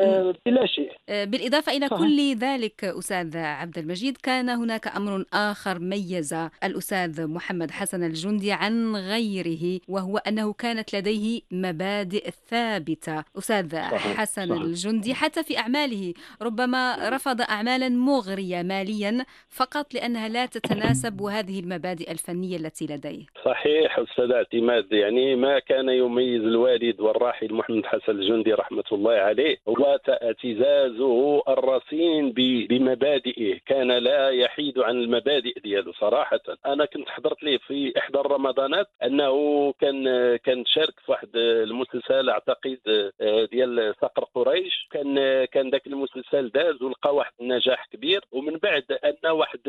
بلا 0.47 0.67
شيء 0.67 0.93
بالإضافة 1.09 1.73
إلى 1.73 1.89
صحيح. 1.89 2.01
كل 2.01 2.35
ذلك 2.35 2.85
أستاذ 2.85 3.37
عبد 3.37 3.79
المجيد 3.79 4.17
كان 4.17 4.49
هناك 4.49 4.97
أمر 4.97 5.25
آخر 5.33 5.79
ميز 5.79 6.35
الأستاذ 6.65 7.27
محمد 7.27 7.71
حسن 7.71 8.05
الجندي 8.05 8.53
عن 8.53 8.97
غيره 8.97 9.81
وهو 9.89 10.19
أنه 10.19 10.53
كانت 10.53 10.97
لديه 10.97 11.41
مبادئ 11.51 12.31
ثابتة 12.49 13.25
أستاذ 13.39 13.73
صحيح. 13.73 14.17
حسن 14.17 14.49
صحيح. 14.49 14.63
الجندي 14.63 15.12
حتى 15.15 15.43
في 15.43 15.59
أعماله 15.59 16.15
ربما 16.43 17.09
رفض 17.09 17.41
أعمالا 17.41 17.89
مغرية 17.89 18.63
ماليا 18.63 19.25
فقط 19.49 19.95
لأنها 19.95 20.29
لا 20.29 20.47
تتناسب 20.47 21.23
هذه 21.23 21.61
المبادئ 21.61 22.11
الفنية 22.11 22.57
التي 22.57 22.87
لديه. 22.87 23.27
صحيح 23.45 23.99
أستاذ 23.99 24.33
اعتماد 24.33 24.93
يعني 24.93 25.37
ما 25.37 25.59
كان 25.59 25.89
يميز 25.89 26.43
الوالد 26.43 27.01
والراحل 27.01 27.55
محمد 27.55 27.87
حسن 27.87 28.13
الجندي 28.13 28.53
رحمة 28.53 28.85
الله 28.93 29.13
عليه 29.13 29.57
هو 29.69 30.01
اعتزازه 30.09 31.43
الرصين 31.49 32.33
بمبادئه. 32.69 33.61
كان 33.67 33.93
لا 33.93 34.29
يحيد 34.29 34.79
عن 34.79 34.97
المبادئ 34.97 35.61
ديالو 35.61 35.93
صراحة. 35.93 36.41
أنا 36.67 36.85
كنت 36.85 37.09
حضرت 37.09 37.43
ليه 37.43 37.59
في 37.59 37.93
إحدى 37.99 38.19
الرمضانات 38.19 38.87
أنه 39.05 39.35
كان 39.81 40.05
كان 40.37 40.65
شارك 40.67 40.95
في 41.07 41.13
واحد 41.13 41.29
المسلسل 41.37 42.31
أعتقد 42.31 42.79
ديال 43.53 43.95
صقر 44.03 44.25
قريش. 44.35 44.89
كان 44.91 45.02
كان 45.03 45.45
كان 45.45 45.71
ذاك 45.71 45.87
المسلسل 45.87 46.49
داز 46.49 46.83
ولقى 46.83 47.15
واحد 47.15 47.33
النجاح 47.41 47.87
كبير 47.93 48.21
ومن 48.33 48.57
بعد 48.57 48.85
أن 48.93 49.31
واحد 49.31 49.61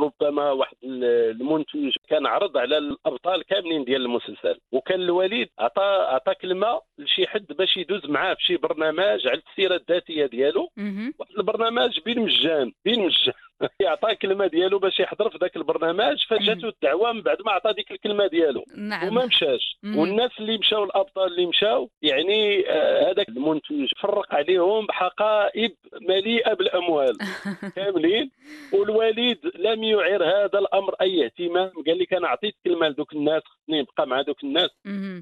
ربما 0.00 0.50
واحد 0.50 0.76
المنتج 0.84 1.92
كان 2.08 2.26
عرض 2.26 2.56
على 2.56 2.78
الأبطال 2.78 3.42
كاملين 3.44 3.84
ديال 3.84 4.02
المسلسل. 4.02 4.58
وكان 4.72 5.00
الوليد 5.00 5.48
عطى 5.58 6.06
عطى 6.08 6.34
كلمة 6.34 6.80
لشي 6.98 7.26
حد 7.26 7.46
باش 7.46 7.76
يدوز 7.76 8.06
معاه 8.06 8.34
في 8.34 8.42
شي 8.42 8.56
برنامج 8.56 9.28
على 9.28 9.42
السيرة 9.50 9.76
الذاتية 9.76 10.26
ديالو. 10.26 10.70
واحد 11.18 11.32
البرنامج 11.38 12.00
بين 12.04 12.18
مجان 12.18 12.72
بين 12.84 13.00
مجان. 13.00 13.34
يعطى 13.80 14.10
الكلمة 14.10 14.46
ديالو 14.46 14.78
باش 14.78 15.00
يحضر 15.00 15.30
في 15.30 15.38
ذاك 15.38 15.56
البرنامج 15.56 16.24
فجاتو 16.28 16.68
الدعوة 16.68 17.12
من 17.12 17.22
بعد 17.22 17.36
ما 17.46 17.52
عطى 17.52 17.72
ديك 17.72 17.90
الكلمة 17.90 18.26
ديالو. 18.26 18.64
نعم. 18.76 19.08
وما 19.08 19.26
مشاش. 19.26 19.76
والناس 19.84 20.30
اللي 20.40 20.58
مشاو 20.58 20.84
الأبطال 20.84 21.32
اللي 21.32 21.46
مشاو 21.46 21.90
يعني 22.02 22.70
آه 22.70 23.10
هذاك 23.10 23.28
المنتج 23.28 23.88
فرق 24.00 24.34
عليهم 24.34 24.86
بحقائب 24.86 25.72
مليئة 26.08 26.54
بالأموال. 26.54 27.18
كاملين. 27.76 28.30
والوليد 28.72 29.38
لم 29.58 29.84
يعر 29.84 30.24
هذا 30.24 30.58
الأمر 30.58 30.94
أي 31.00 31.24
اهتمام. 31.24 31.70
قال 31.86 31.98
لي 31.98 32.06
كان 32.06 32.24
عطيت 32.24 32.54
كلمه 32.64 32.88
لذوك 32.88 33.12
الناس 33.12 33.42
خصني 33.42 33.80
نبقى 33.80 34.06
مع 34.06 34.20
ذوك 34.20 34.44
الناس 34.44 34.70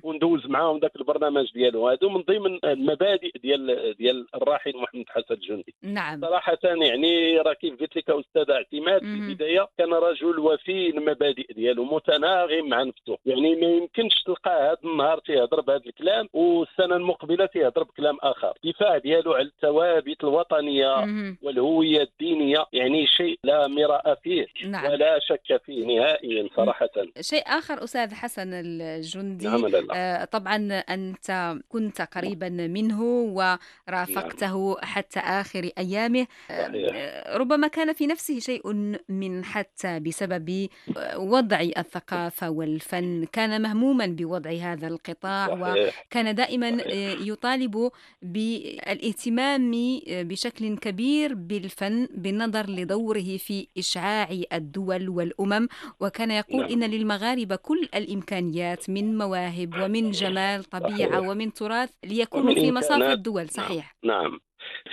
وندوز 0.02 0.46
معاهم 0.46 0.78
ذاك 0.78 0.96
البرنامج 0.96 1.52
ديالو. 1.52 1.88
هادو 1.88 2.08
من 2.08 2.20
ضمن 2.22 2.58
المبادئ 2.64 3.38
ديال 3.38 3.94
ديال 3.98 4.26
الراحل 4.34 4.72
محمد 4.76 5.04
حسن 5.08 5.34
الجندي 5.34 5.74
نعم. 5.82 6.20
صراحة 6.20 6.58
يعني 6.64 7.38
راه 7.38 7.52
كيف 7.52 7.80
قلت 7.80 7.96
لك 7.96 8.10
أستاذ 8.36 8.50
اعتماد 8.54 9.00
في 9.00 9.06
البداية 9.06 9.68
كان 9.78 9.92
رجل 9.92 10.38
وفي 10.38 10.90
المبادئ 10.90 11.52
ديالو 11.52 11.84
متناغم 11.84 12.68
مع 12.68 12.82
نفسه 12.82 13.18
يعني 13.26 13.56
ما 13.56 13.66
يمكنش 13.66 14.22
تلقاه 14.26 14.70
هذا 14.70 14.78
النهار 14.84 15.18
تيهضر 15.18 15.60
بهذا 15.60 15.82
الكلام 15.86 16.28
والسنة 16.32 16.96
المقبلة 16.96 17.46
تيهضر 17.46 17.82
بكلام 17.82 18.16
آخر. 18.22 18.52
الدفاع 18.64 18.98
ديالو 18.98 19.32
على 19.32 19.46
الثوابت 19.46 20.24
الوطنية 20.24 20.96
والهوية 21.42 22.02
الدينية 22.02 22.66
يعني 22.72 23.06
شيء 23.06 23.38
لا 23.44 23.66
مراء 23.66 24.14
فيه 24.22 24.46
نعم. 24.66 24.90
ولا 24.90 25.18
شك 25.18 25.62
فيه 25.66 25.86
نهائيا 25.86 26.48
صراحة. 26.56 26.90
شيء 27.20 27.42
آخر 27.46 27.84
أستاذ 27.84 28.14
حسن 28.14 28.52
الجندي. 28.52 29.46
نعم 29.46 29.90
آه 29.94 30.24
طبعا 30.24 30.82
أنت 30.90 31.54
كنت 31.68 32.02
قريبا 32.02 32.48
منه 32.48 33.02
ورافقته 33.02 34.74
نعم. 34.74 34.76
حتى 34.82 35.20
آخر 35.20 35.70
أيامه. 35.78 36.26
آه 36.50 37.36
ربما 37.36 37.68
كان 37.68 37.92
في 37.92 38.06
نفسه 38.10 38.38
شيء 38.38 38.72
من 39.08 39.44
حتى 39.44 40.00
بسبب 40.00 40.68
وضع 41.16 41.60
الثقافة 41.60 42.50
والفن 42.50 43.24
كان 43.32 43.62
مهموما 43.62 44.06
بوضع 44.06 44.50
هذا 44.50 44.88
القطاع 44.88 45.46
صحيح. 45.46 46.06
وكان 46.06 46.34
دائما 46.34 46.78
صحيح. 46.78 47.20
يطالب 47.20 47.90
بالإهتمام 48.22 49.70
بشكل 50.08 50.76
كبير 50.78 51.34
بالفن 51.34 52.08
بالنظر 52.14 52.70
لدوره 52.70 53.36
في 53.36 53.66
إشعاع 53.78 54.28
الدول 54.52 55.08
والأمم 55.08 55.68
وكان 56.00 56.30
يقول 56.30 56.60
نعم. 56.60 56.70
إن 56.82 56.90
للمغاربة 56.90 57.56
كل 57.56 57.88
الإمكانيات 57.94 58.90
من 58.90 59.18
مواهب 59.18 59.74
ومن 59.82 60.10
جمال 60.10 60.64
طبيعة 60.64 61.10
صحيح. 61.10 61.28
ومن 61.28 61.52
تراث 61.52 61.90
ليكونوا 62.04 62.54
في 62.54 62.72
مصاف. 62.72 63.02
الدول 63.02 63.48
صحيح 63.48 63.96
نعم 64.04 64.40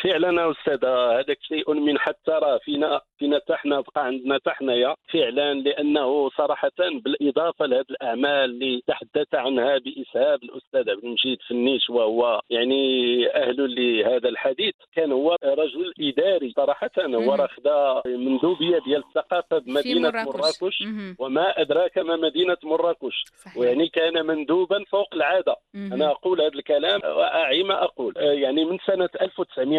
فعلا 0.04 0.52
أستاذ 0.52 0.86
هذاك 0.86 1.38
شيء 1.42 1.74
من 1.74 2.00
حتى 2.00 2.32
راه 2.32 2.58
فينا 2.58 3.02
فينا 3.20 3.40
تحنا 3.40 3.82
بقى 3.82 4.06
عندنا 4.06 4.38
تحنايا 4.38 4.96
فعلا 5.14 5.54
لأنه 5.54 6.30
صراحة 6.30 6.72
بالإضافة 6.80 7.66
لهذه 7.66 7.86
الأعمال 7.90 8.44
اللي 8.46 8.82
تحدث 8.88 9.36
عنها 9.36 9.78
بإسهاب 9.78 10.44
الأستاذ 10.44 10.90
عبد 10.90 11.04
المجيد 11.04 11.38
فنيش 11.50 11.90
وهو 11.90 12.42
يعني 12.50 12.88
أهل 13.36 13.76
لهذا 13.76 14.30
الحديث. 14.30 14.74
كان 14.96 15.12
هو 15.12 15.36
رجل 15.44 15.94
إداري 16.00 16.54
صراحة 16.56 16.90
هو 17.00 17.34
راه 17.36 17.48
خدا 17.48 18.02
مندوبيه 18.06 18.80
ديال 18.86 19.04
الثقافة 19.08 19.58
بمدينه 19.58 20.10
مراكش. 20.10 20.84
وما 21.20 21.62
أدراك 21.62 21.98
ما 21.98 22.16
مدينة 22.16 22.58
مراكش. 22.64 23.24
صحيح. 23.36 23.58
ويعني 23.58 23.88
كان 23.88 24.26
مندوبا 24.26 24.84
فوق 24.90 25.08
العادة. 25.16 25.56
أنا 25.76 26.12
أقول 26.12 26.42
هذا 26.42 26.54
الكلام 26.56 27.02
وأعي 27.04 27.64
ما 27.64 27.84
أقول. 27.84 28.14
يعني 28.18 28.66
من 28.66 28.78
سنة 28.88 29.10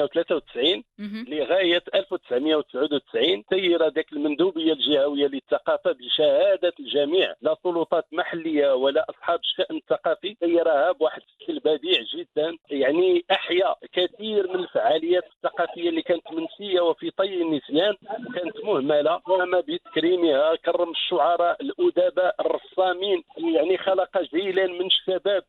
1993 0.03 0.85
مهم. 0.99 1.25
لغاية 1.29 1.83
1999 1.95 3.45
سير 3.51 3.89
ذاك 3.89 4.13
المندوبية 4.13 4.73
الجهوية 4.73 5.27
للثقافة 5.27 5.93
بشهادة 5.93 6.73
الجميع. 6.81 7.35
لا 7.43 7.57
سلطات 7.63 8.07
محلية 8.13 8.75
ولا 8.75 9.07
أصحاب 9.11 9.41
الشان 9.41 9.77
الثقافي 9.77 10.37
سيرها 10.41 10.93
بواحد 10.93 11.23
الشكل 11.23 11.59
بديع 11.61 12.01
جدا. 12.15 12.57
يعني 12.71 13.25
احيا 13.31 13.75
كثير 13.93 14.49
من 14.49 14.55
الفعاليات 14.61 15.25
الثقافية 15.37 15.89
اللي 15.89 16.03
كانت 16.03 16.33
منسية 16.33 16.81
وفي 16.81 17.11
طي 17.11 17.43
النسيان 17.43 17.95
وكانت 18.29 18.65
مهملة. 18.65 19.11
قام 19.17 19.61
بتكريمها 19.61 20.55
كرم 20.57 20.91
الشعراء 20.91 21.57
الأدباء 21.63 22.35
الرسامين. 22.41 23.23
يعني 23.39 23.79
خلق 23.79 24.23
جيلا 24.35 24.67
من 24.67 24.87
الشباب. 24.87 25.43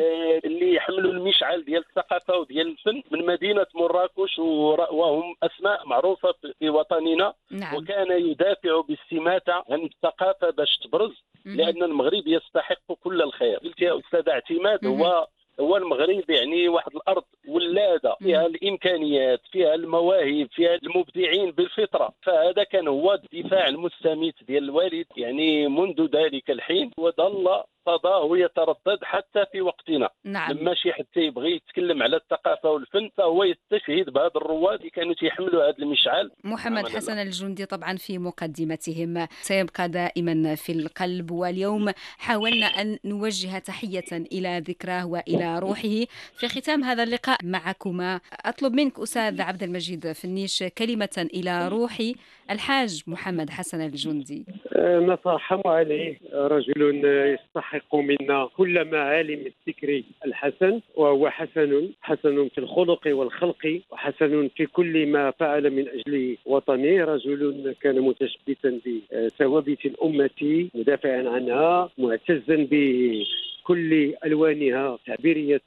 آه، 0.00 0.40
اللي 0.44 0.74
يحملوا 0.74 1.12
المشعل 1.12 1.64
ديال 1.64 1.84
الثقافة 1.88 2.38
وديال 2.38 2.68
الفن. 2.68 3.02
من 3.10 3.26
مدينة 3.26 3.66
مراكش 3.94 4.38
وهم 4.38 5.34
أسماء 5.42 5.86
معروفة 5.88 6.32
في- 6.60 6.68
وطننا. 6.70 7.34
نعم. 7.50 7.76
وكان 7.76 8.10
يدافع 8.30 8.80
باستماته 8.88 9.52
عن 9.70 9.82
الثقافه 9.84 10.50
باش 10.50 10.76
تبرز. 10.76 11.12
لأن 11.44 11.82
المغرب 11.82 12.22
يستحق 12.26 12.92
كل 13.04 13.22
الخير. 13.22 13.58
قلت 13.58 13.80
يا 13.82 13.98
أستاذ 13.98 14.28
اعتماد. 14.28 14.86
هو 14.86 15.26
هو 15.60 15.76
المغرب 15.76 16.30
يعني 16.30 16.68
واحد 16.68 16.94
الأرض 16.96 17.24
ولادة 17.48 18.16
فيها 18.22 18.46
الإمكانيات 18.46 19.40
فيها 19.52 19.74
المواهب 19.74 20.48
فيها 20.52 20.74
المبدعين 20.74 21.50
بالفطرة. 21.50 22.12
فهذا 22.22 22.64
كان 22.64 22.88
هو 22.88 23.12
الدفاع 23.34 23.68
المستميت 23.68 24.34
ديال 24.48 24.64
الوالد 24.64 25.06
يعني 25.16 25.68
منذ 25.68 26.06
ذلك 26.16 26.50
الحين. 26.50 26.90
وظل 26.98 27.62
صداه 27.86 28.28
يتردد 28.32 28.98
حتى 29.02 29.44
في 29.52 29.60
وقتنا. 29.60 30.08
نعم. 30.24 30.52
لما 30.52 30.74
شي 30.74 30.92
حد 30.92 31.04
يبغي 31.16 31.56
يتكلم 31.56 32.02
على 32.02 32.16
الثقافة 32.16 32.70
والفن 32.70 33.10
فهو 33.16 33.44
يستشهد 33.44 34.10
بهذا 34.10 34.30
الرواد 34.36 34.78
اللي 34.78 34.90
كانوا 34.90 35.14
تيحملوا 35.14 35.68
هذا 35.68 35.78
المشعل. 35.78 36.30
محمد 36.44 36.88
حسن 36.88 37.18
الجندي 37.18 37.66
طبعا 37.66 37.96
في 37.96 38.18
مقدمتهم. 38.18 39.26
سيبقى 39.30 39.88
دائما 39.88 40.54
في 40.54 40.72
القلب 40.72 41.30
واليوم. 41.30 41.92
حاولنا 42.18 42.66
أن 42.66 42.98
نوجه 43.04 43.58
تحية 43.58 44.12
إلى 44.12 44.62
ذكراه 44.68 45.06
وإلى 45.06 45.58
روحه. 45.58 46.04
في 46.34 46.48
ختام 46.48 46.84
هذا 46.84 47.02
اللقاء 47.02 47.38
معكما 47.44 48.20
أطلب 48.44 48.72
منك 48.72 48.98
أستاذ 48.98 49.40
عبد 49.42 49.62
المجيد 49.62 50.12
فنيش 50.12 50.64
كلمة 50.78 51.28
إلى 51.34 51.68
روحي 51.68 52.14
الحاج 52.50 53.02
محمد 53.06 53.50
حسن 53.50 53.80
الجندي. 53.80 54.46
نترحم 54.78 55.60
عليه. 55.66 56.18
رجل 56.32 57.04
يستحق 57.34 57.73
منا 57.92 58.48
كل 58.56 58.84
معالم 58.84 59.46
الذكر 59.46 60.02
الحسن 60.26 60.80
وهو 60.94 61.30
حسن 61.30 61.88
حسن 62.02 62.48
في 62.48 62.58
الخلق 62.58 63.00
والخلق 63.06 63.80
وحسن 63.90 64.48
في 64.56 64.66
كل 64.66 65.06
ما 65.06 65.30
فعل 65.30 65.70
من 65.70 65.88
أجل 65.88 66.36
وطنه. 66.46 67.04
رجل 67.04 67.74
كان 67.80 68.00
متشبثا 68.00 68.80
بثوابت 68.86 69.86
الأمة 69.86 70.68
مدافعا 70.74 71.28
عنها 71.28 71.90
معتزا 71.98 72.68
بكل 72.70 74.14
ألوانها 74.24 74.98
تعبيرية 75.06 75.60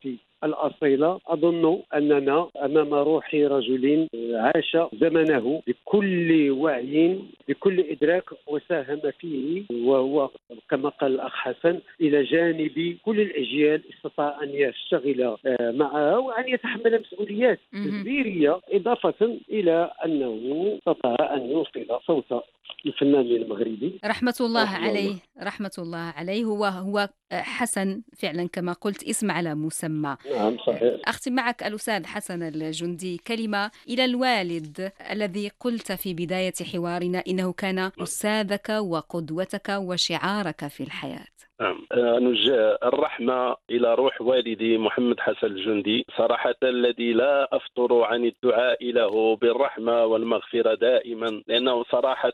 الأصيلة. 0.43 1.19
أظن 1.27 1.81
أننا 1.93 2.49
أمام 2.65 2.93
روح 2.93 3.35
رجل 3.35 4.07
عاش 4.33 4.77
زمنه 5.01 5.61
بكل 5.67 6.51
وعي 6.51 7.19
بكل 7.47 7.79
إدراك 7.79 8.23
وساهم 8.47 9.01
فيه 9.19 9.63
وهو 9.71 10.29
كما 10.69 10.89
قال 10.89 11.11
الأخ 11.15 11.33
حسن 11.35 11.79
إلى 12.01 12.23
جانب 12.23 12.97
كل 13.05 13.19
الأجيال 13.21 13.81
استطاع 13.93 14.43
أن 14.43 14.49
يشتغل 14.49 15.37
معها 15.59 16.17
وأن 16.17 16.47
يتحمل 16.47 16.99
مسؤوليات 17.01 17.59
كبيرة 17.73 18.61
إضافة 18.71 19.37
إلى 19.49 19.91
أنه 20.05 20.37
استطاع 20.77 21.35
أن 21.35 21.49
يوصل 21.51 21.85
صوت 22.07 22.43
الفنان 22.85 23.21
المغربي. 23.21 23.99
رحمة 24.05 24.35
الله 24.41 24.69
عليه 24.69 25.15
رحمة 25.43 25.71
الله 25.77 25.97
عليه. 25.97 26.43
هو 26.43 26.65
هو 26.65 27.09
حسن 27.31 28.01
فعلا 28.17 28.49
كما 28.53 28.73
قلت 28.73 29.03
اسم 29.03 29.31
على 29.31 29.55
مسمى. 29.55 30.17
نعم 30.31 30.57
صحيح. 30.57 31.01
أختم 31.05 31.33
معك 31.33 31.63
الأستاذ 31.63 32.05
حسن 32.05 32.43
الجندي. 32.43 33.17
كلمة 33.17 33.71
إلى 33.89 34.05
الوالد 34.05 34.91
الذي 35.11 35.51
قلت 35.59 35.91
في 35.91 36.13
بداية 36.13 36.53
حوارنا 36.73 37.23
إنه 37.27 37.53
كان 37.53 37.91
أستاذك 37.99 38.69
وقدوتك 38.69 39.69
وشعارك 39.69 40.67
في 40.67 40.83
الحياة. 40.83 41.36
نعم. 41.61 41.87
نوجه 42.23 42.77
الرحمة 42.83 43.55
إلى 43.69 43.95
روح 43.95 44.21
والدي 44.21 44.77
محمد 44.77 45.19
حسن 45.19 45.47
الجندي 45.47 46.05
صراحة 46.17 46.55
الذي 46.63 47.13
لا 47.13 47.55
أفطر 47.55 48.03
عن 48.03 48.25
الدعاء 48.25 48.91
له 48.91 49.35
بالرحمة 49.35 50.05
والمغفرة 50.05 50.73
دائما 50.73 51.41
لأنه 51.47 51.83
صراحة 51.83 52.33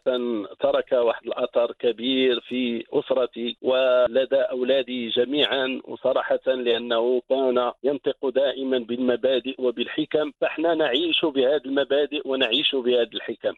ترك 0.59 0.91
واحد 0.91 1.25
الأثر 1.25 1.71
كبير 1.79 2.39
في 2.39 2.83
أسرتي 2.93 3.57
ولدى 3.61 4.35
أولادي 4.35 5.09
جميعا 5.09 5.81
وصراحة 5.83 6.39
لأنه 6.47 7.21
كان 7.29 7.71
ينطق 7.83 8.29
دائما 8.29 8.77
بالمبادئ 8.77 9.55
وبالحكم 9.59 10.31
فإحنا 10.41 10.73
نعيش 10.73 11.25
بهذه 11.25 11.61
المبادئ 11.65 12.21
ونعيش 12.25 12.75
بهذه 12.75 13.09
الحكم. 13.13 13.53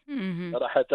صراحة 0.52 0.86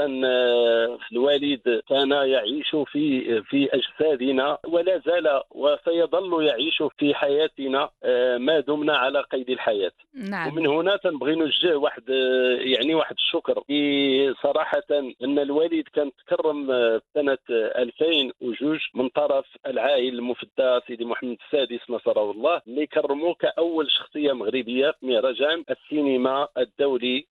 الوالد 1.12 1.82
كان 1.90 2.12
يعيش 2.12 2.76
في 2.86 3.42
في 3.42 3.70
أجسادنا 3.74 4.58
ولا 4.67 5.02
زال 5.06 5.41
وسيظل 5.52 6.45
يعيش 6.45 6.84
في 6.97 7.15
حياتنا 7.15 7.89
ما 8.38 8.60
دمنا 8.60 8.97
على 8.97 9.21
قيد 9.21 9.50
الحياة. 9.50 9.91
نعم. 10.13 10.47
ومن 10.47 10.67
هنا 10.67 10.95
تنبغي 10.97 11.36
نوجه 11.36 11.78
واحد 11.78 12.10
يعني 12.60 12.95
واحد 12.95 13.15
الشكر. 13.15 13.63
صراحة 14.43 14.84
أن 15.24 15.39
الوالد 15.39 15.88
كان 15.93 16.12
تكرم 16.12 16.67
سنة 17.13 17.38
2002 17.50 18.80
من 18.93 19.10
طرف 19.10 19.45
العاهل 19.67 20.13
المفدى 20.13 20.80
سيدي 20.88 21.06
محمد 21.06 21.38
السادس 21.45 21.80
نصره 21.89 22.32
الله 22.32 22.62
اللي 22.67 22.88
كرموه 22.88 23.34
كأول 23.34 23.91
شخصية 23.91 24.34
مغربية 24.34 24.91
في 24.91 25.06
مهرجان 25.06 25.63
السينما 25.69 26.47
الدولي 26.58 27.26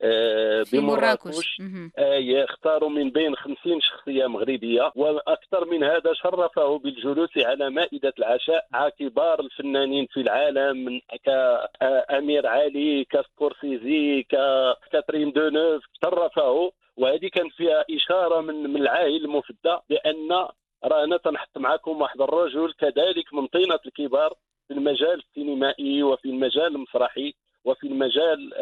بمراكش. 0.73 1.63
يختاروا 1.99 2.91
من 2.91 3.11
بين 3.11 3.37
50 3.37 3.81
شخصية 3.81 4.27
مغربية 4.27 4.93
وأكثر 4.97 5.65
من 5.65 5.85
هذا 5.85 6.13
شرفه 6.13 6.79
بالجلوس 6.79 7.20
على 7.37 7.71
مائدة 7.71 8.13
العشاء 8.19 8.67
مع 8.71 8.89
كبار 8.89 9.41
الفنانين 9.41 10.07
في 10.07 10.21
العالم 10.21 10.77
من 10.85 11.01
كأمير 11.25 12.47
علي 12.47 13.05
كسكورسيزي 13.05 14.23
ككاترين 14.23 15.33
دونوف 15.33 15.83
شرفه 16.05 16.73
وهذه 16.97 17.29
كان 17.29 17.49
فيها 17.49 17.85
إشارة 17.91 18.41
من 18.41 18.71
من 18.71 18.81
العاهل 18.81 19.25
المفدى 19.25 19.77
بأن 19.91 20.49
رانا 20.85 21.17
تنحط 21.17 21.59
معكم 21.59 22.01
واحد 22.01 22.21
الرجل 22.21 22.73
كذلك 22.73 23.35
من 23.35 23.47
طينة 23.47 23.79
الكبار 23.87 24.35
في 24.69 24.75
المجال 24.75 25.19
السينمائي 25.29 26.03
وفي 26.03 26.25
المجال 26.29 26.67
المسرحي. 26.67 27.35
وفي 27.65 27.87
المجال 27.87 28.55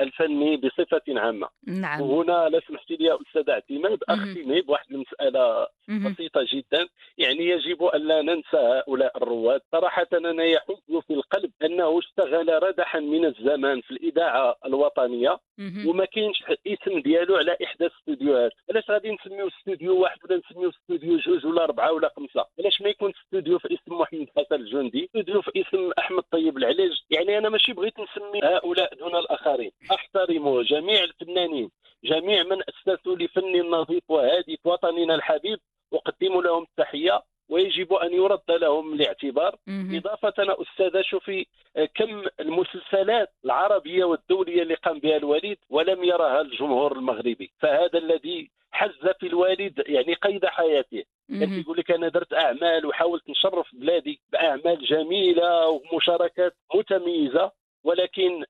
الفني 0.00 0.56
بصفة 0.56 1.02
عامة. 1.08 1.48
نعم. 1.66 2.00
وهنا 2.00 2.48
لا 2.48 2.60
سمحتي 2.68 2.96
لي 2.96 3.18
أستاذ 3.26 3.50
اعتماد 3.50 3.98
أختمي 4.08 4.60
بواحد 4.60 4.86
المسألة 4.90 5.66
بسيطة 5.88 6.46
جدا. 6.52 6.88
يعني 7.18 7.46
يجب 7.48 7.82
أن 7.84 8.00
لا 8.00 8.22
ننسى 8.22 8.56
هؤلاء 8.56 9.16
الرواد. 9.16 9.60
صراحة 9.72 10.06
أنا 10.14 10.44
يحز 10.44 10.96
في 11.06 11.14
القلب 11.14 11.50
أنه 11.64 11.98
اشتغل 11.98 12.62
ردحا 12.62 13.00
من 13.00 13.24
الزمان 13.24 13.80
في 13.80 13.90
الإذاعة 13.90 14.56
الوطنية. 14.66 15.38
وما 15.86 16.04
كاينش 16.04 16.42
اسم 16.66 16.98
ديالو 17.00 17.36
على 17.36 17.56
إحدى 17.64 17.86
الاستوديوهات 17.86 18.52
علاش 18.70 18.90
غادي 18.90 19.10
نسميو 19.10 19.48
استوديو 19.48 20.00
واحد 20.02 20.18
ولا 20.24 20.36
نسميو 20.50 20.70
استوديو 20.70 21.18
جوج 21.18 21.46
ولا 21.46 21.64
أربعة 21.64 21.92
ولا 21.92 22.12
خمسة؟ 22.16 22.46
علاش 22.60 22.80
ما 22.82 22.88
يكون 22.88 23.12
استوديو 23.24 23.58
في 23.58 23.68
اسم 23.74 23.94
محمد 23.94 24.26
حسن 24.36 24.54
الجندي 24.54 25.04
استوديو 25.04 25.42
في 25.42 25.50
اسم 25.60 25.90
أحمد 25.98 26.22
طيب 26.30 26.56
العلاج؟ 26.58 27.00
يعني 27.10 27.38
أنا 27.38 27.48
ماشي 27.48 27.72
بغيت 27.72 27.94
نسمي 28.00 28.40
هؤلاء 28.44 28.94
دون 28.94 29.16
الآخرين. 29.16 29.70
أحترم 29.92 30.62
جميع 30.62 31.02
الفنانين 31.04 31.70
جميع 32.04 32.42
من 32.42 32.58
أسسوا 32.68 33.16
لفن 33.16 33.70
نظيف 33.70 34.02
وهادف 34.08 34.58
وطننا 34.64 35.14
الحبيب 35.14 35.58
أقدم 35.92 36.40
لهم 36.40 36.62
التحية. 36.62 37.22
ويجب 37.48 37.92
أن 37.92 38.12
يرد 38.12 38.50
لهم 38.50 38.92
الاعتبار. 38.92 39.56
إضافة 39.68 40.32
أنا 40.38 40.56
أستاذة 40.62 41.02
شوفي 41.02 41.46
كم 41.94 42.22
المسلسلات 42.40 43.32
العربية 43.44 44.04
والدولية 44.04 44.62
اللي 44.62 44.74
قام 44.74 44.98
بها 44.98 45.16
الوالد 45.16 45.56
ولم 45.70 46.04
يرها 46.04 46.40
الجمهور 46.40 46.92
المغربي. 46.92 47.50
فهذا 47.58 47.98
الذي 47.98 48.50
حز 48.72 49.08
في 49.20 49.26
الوالد 49.26 49.82
يعني 49.86 50.14
قيد 50.14 50.46
حياته. 50.46 51.02
كان 51.40 51.60
يقول 51.60 51.78
لك 51.78 51.90
أنا 51.90 52.08
درت 52.08 52.34
أعمال 52.34 52.86
وحاولت 52.86 53.30
نشرف 53.30 53.66
بلادي 53.74 54.20
بأعمال 54.32 54.84
جميلة 54.84 55.68
ومشاركات 55.68 56.54
متميزة 56.74 57.50
ولكن 57.84 58.44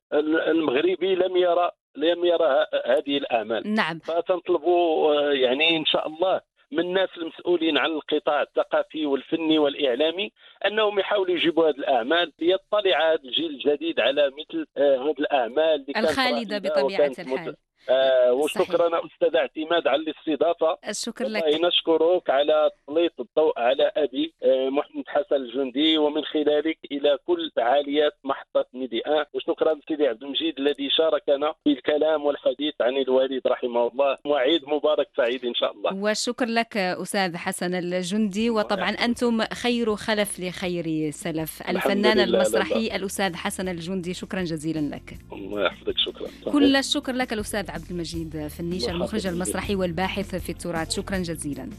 المغربي 0.47 1.15
لم 1.15 1.37
يرى 1.37 1.71
لم 1.95 2.25
يرى 2.25 2.65
هذه 2.85 3.17
الأعمال. 3.17 3.73
نعم. 3.73 3.99
فتنطلبوا 3.99 5.13
يعني 5.31 5.77
إن 5.77 5.85
شاء 5.85 6.07
الله 6.07 6.41
من 6.71 6.79
الناس 6.79 7.09
المسؤولين 7.17 7.77
عن 7.77 7.89
القطاع 7.89 8.41
الثقافي 8.41 9.05
والفني 9.05 9.59
والإعلامي 9.59 10.31
أنهم 10.65 10.99
يحاولوا 10.99 11.35
يجيبوا 11.35 11.69
هذه 11.69 11.75
الأعمال 11.75 12.33
ليطلع 12.39 13.13
هذا 13.13 13.23
الجيل 13.23 13.49
الجديد 13.49 13.99
على 13.99 14.31
مثل 14.39 14.67
هذه 14.77 15.15
الأعمال 15.19 15.85
اللي 15.89 16.09
الخالدة 16.09 16.57
بطبيعة 16.57 17.11
الحال. 17.19 17.55
آه 17.89 18.33
وشكرا 18.33 19.05
أستاذ 19.05 19.35
اعتماد 19.35 19.87
على 19.87 20.01
الاستضافة. 20.01 20.77
الشكر 20.89 21.25
لك. 21.25 21.43
نشكرك 21.43 22.29
على 22.29 22.69
تسليط 22.87 23.13
الضوء 23.19 23.59
على 23.59 23.91
أبي 23.95 24.33
آه 24.43 24.69
محمد 24.69 25.03
حسن 25.07 25.35
الجندي 25.35 25.97
ومن 25.97 26.23
خلالك 26.23 26.77
إلى 26.91 27.17
كل 27.27 27.51
فعاليات 27.55 28.13
محطة 28.23 28.65
ميدي 28.73 28.99
ان 28.99 29.25
وشكرا 29.33 29.79
سيدي 29.87 30.07
عبد 30.07 30.23
المجيد 30.23 30.59
الذي 30.59 30.89
شاركنا 30.89 31.53
في 31.63 31.69
الكلام 31.69 32.25
والحديث 32.25 32.73
عن 32.81 32.97
الوالد 32.97 33.47
رحمه 33.47 33.87
الله. 33.87 34.17
وعيد 34.25 34.61
مبارك 34.67 35.07
سعيد 35.17 35.45
إن 35.45 35.53
شاء 35.53 35.71
الله. 35.71 35.95
والشكر 35.95 36.45
لك 36.45 36.77
أستاذ 36.77 37.35
حسن 37.35 37.75
الجندي. 37.75 38.49
وطبعا 38.49 38.89
أنتم 38.89 39.41
خير 39.53 39.95
خلف 39.95 40.39
لخير 40.39 41.11
سلف. 41.11 41.69
الفنان 41.69 42.19
المسرحي 42.19 42.95
الأستاذ 42.95 43.35
حسن 43.35 43.67
الجندي 43.69 44.13
شكرا 44.13 44.41
جزيلا 44.41 44.95
لك. 44.95 45.17
الله 45.33 45.65
يحفظك 45.65 45.97
شكرا. 45.97 46.51
كل 46.51 46.75
الشكر 46.75 47.13
لك 47.13 47.33
الأستاذ 47.33 47.76
عبد 47.77 47.91
المجيد 47.91 48.47
فنيش 48.47 48.89
المخرج 48.89 49.27
المسرحي 49.27 49.75
والباحث 49.75 50.35
في 50.35 50.51
التراث. 50.51 50.95
شكرا 50.95 51.17
جزيلا. 51.17 51.69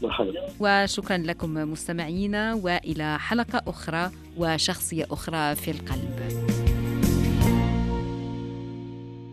وشكرا 0.59 1.17
لكم 1.17 1.53
مستمعينا 1.53 2.53
وإلى 2.53 3.19
حلقة 3.19 3.61
أخرى 3.67 4.11
وشخصية 4.37 5.05
أخرى 5.11 5.55
في 5.55 5.71
القلب. 5.71 6.78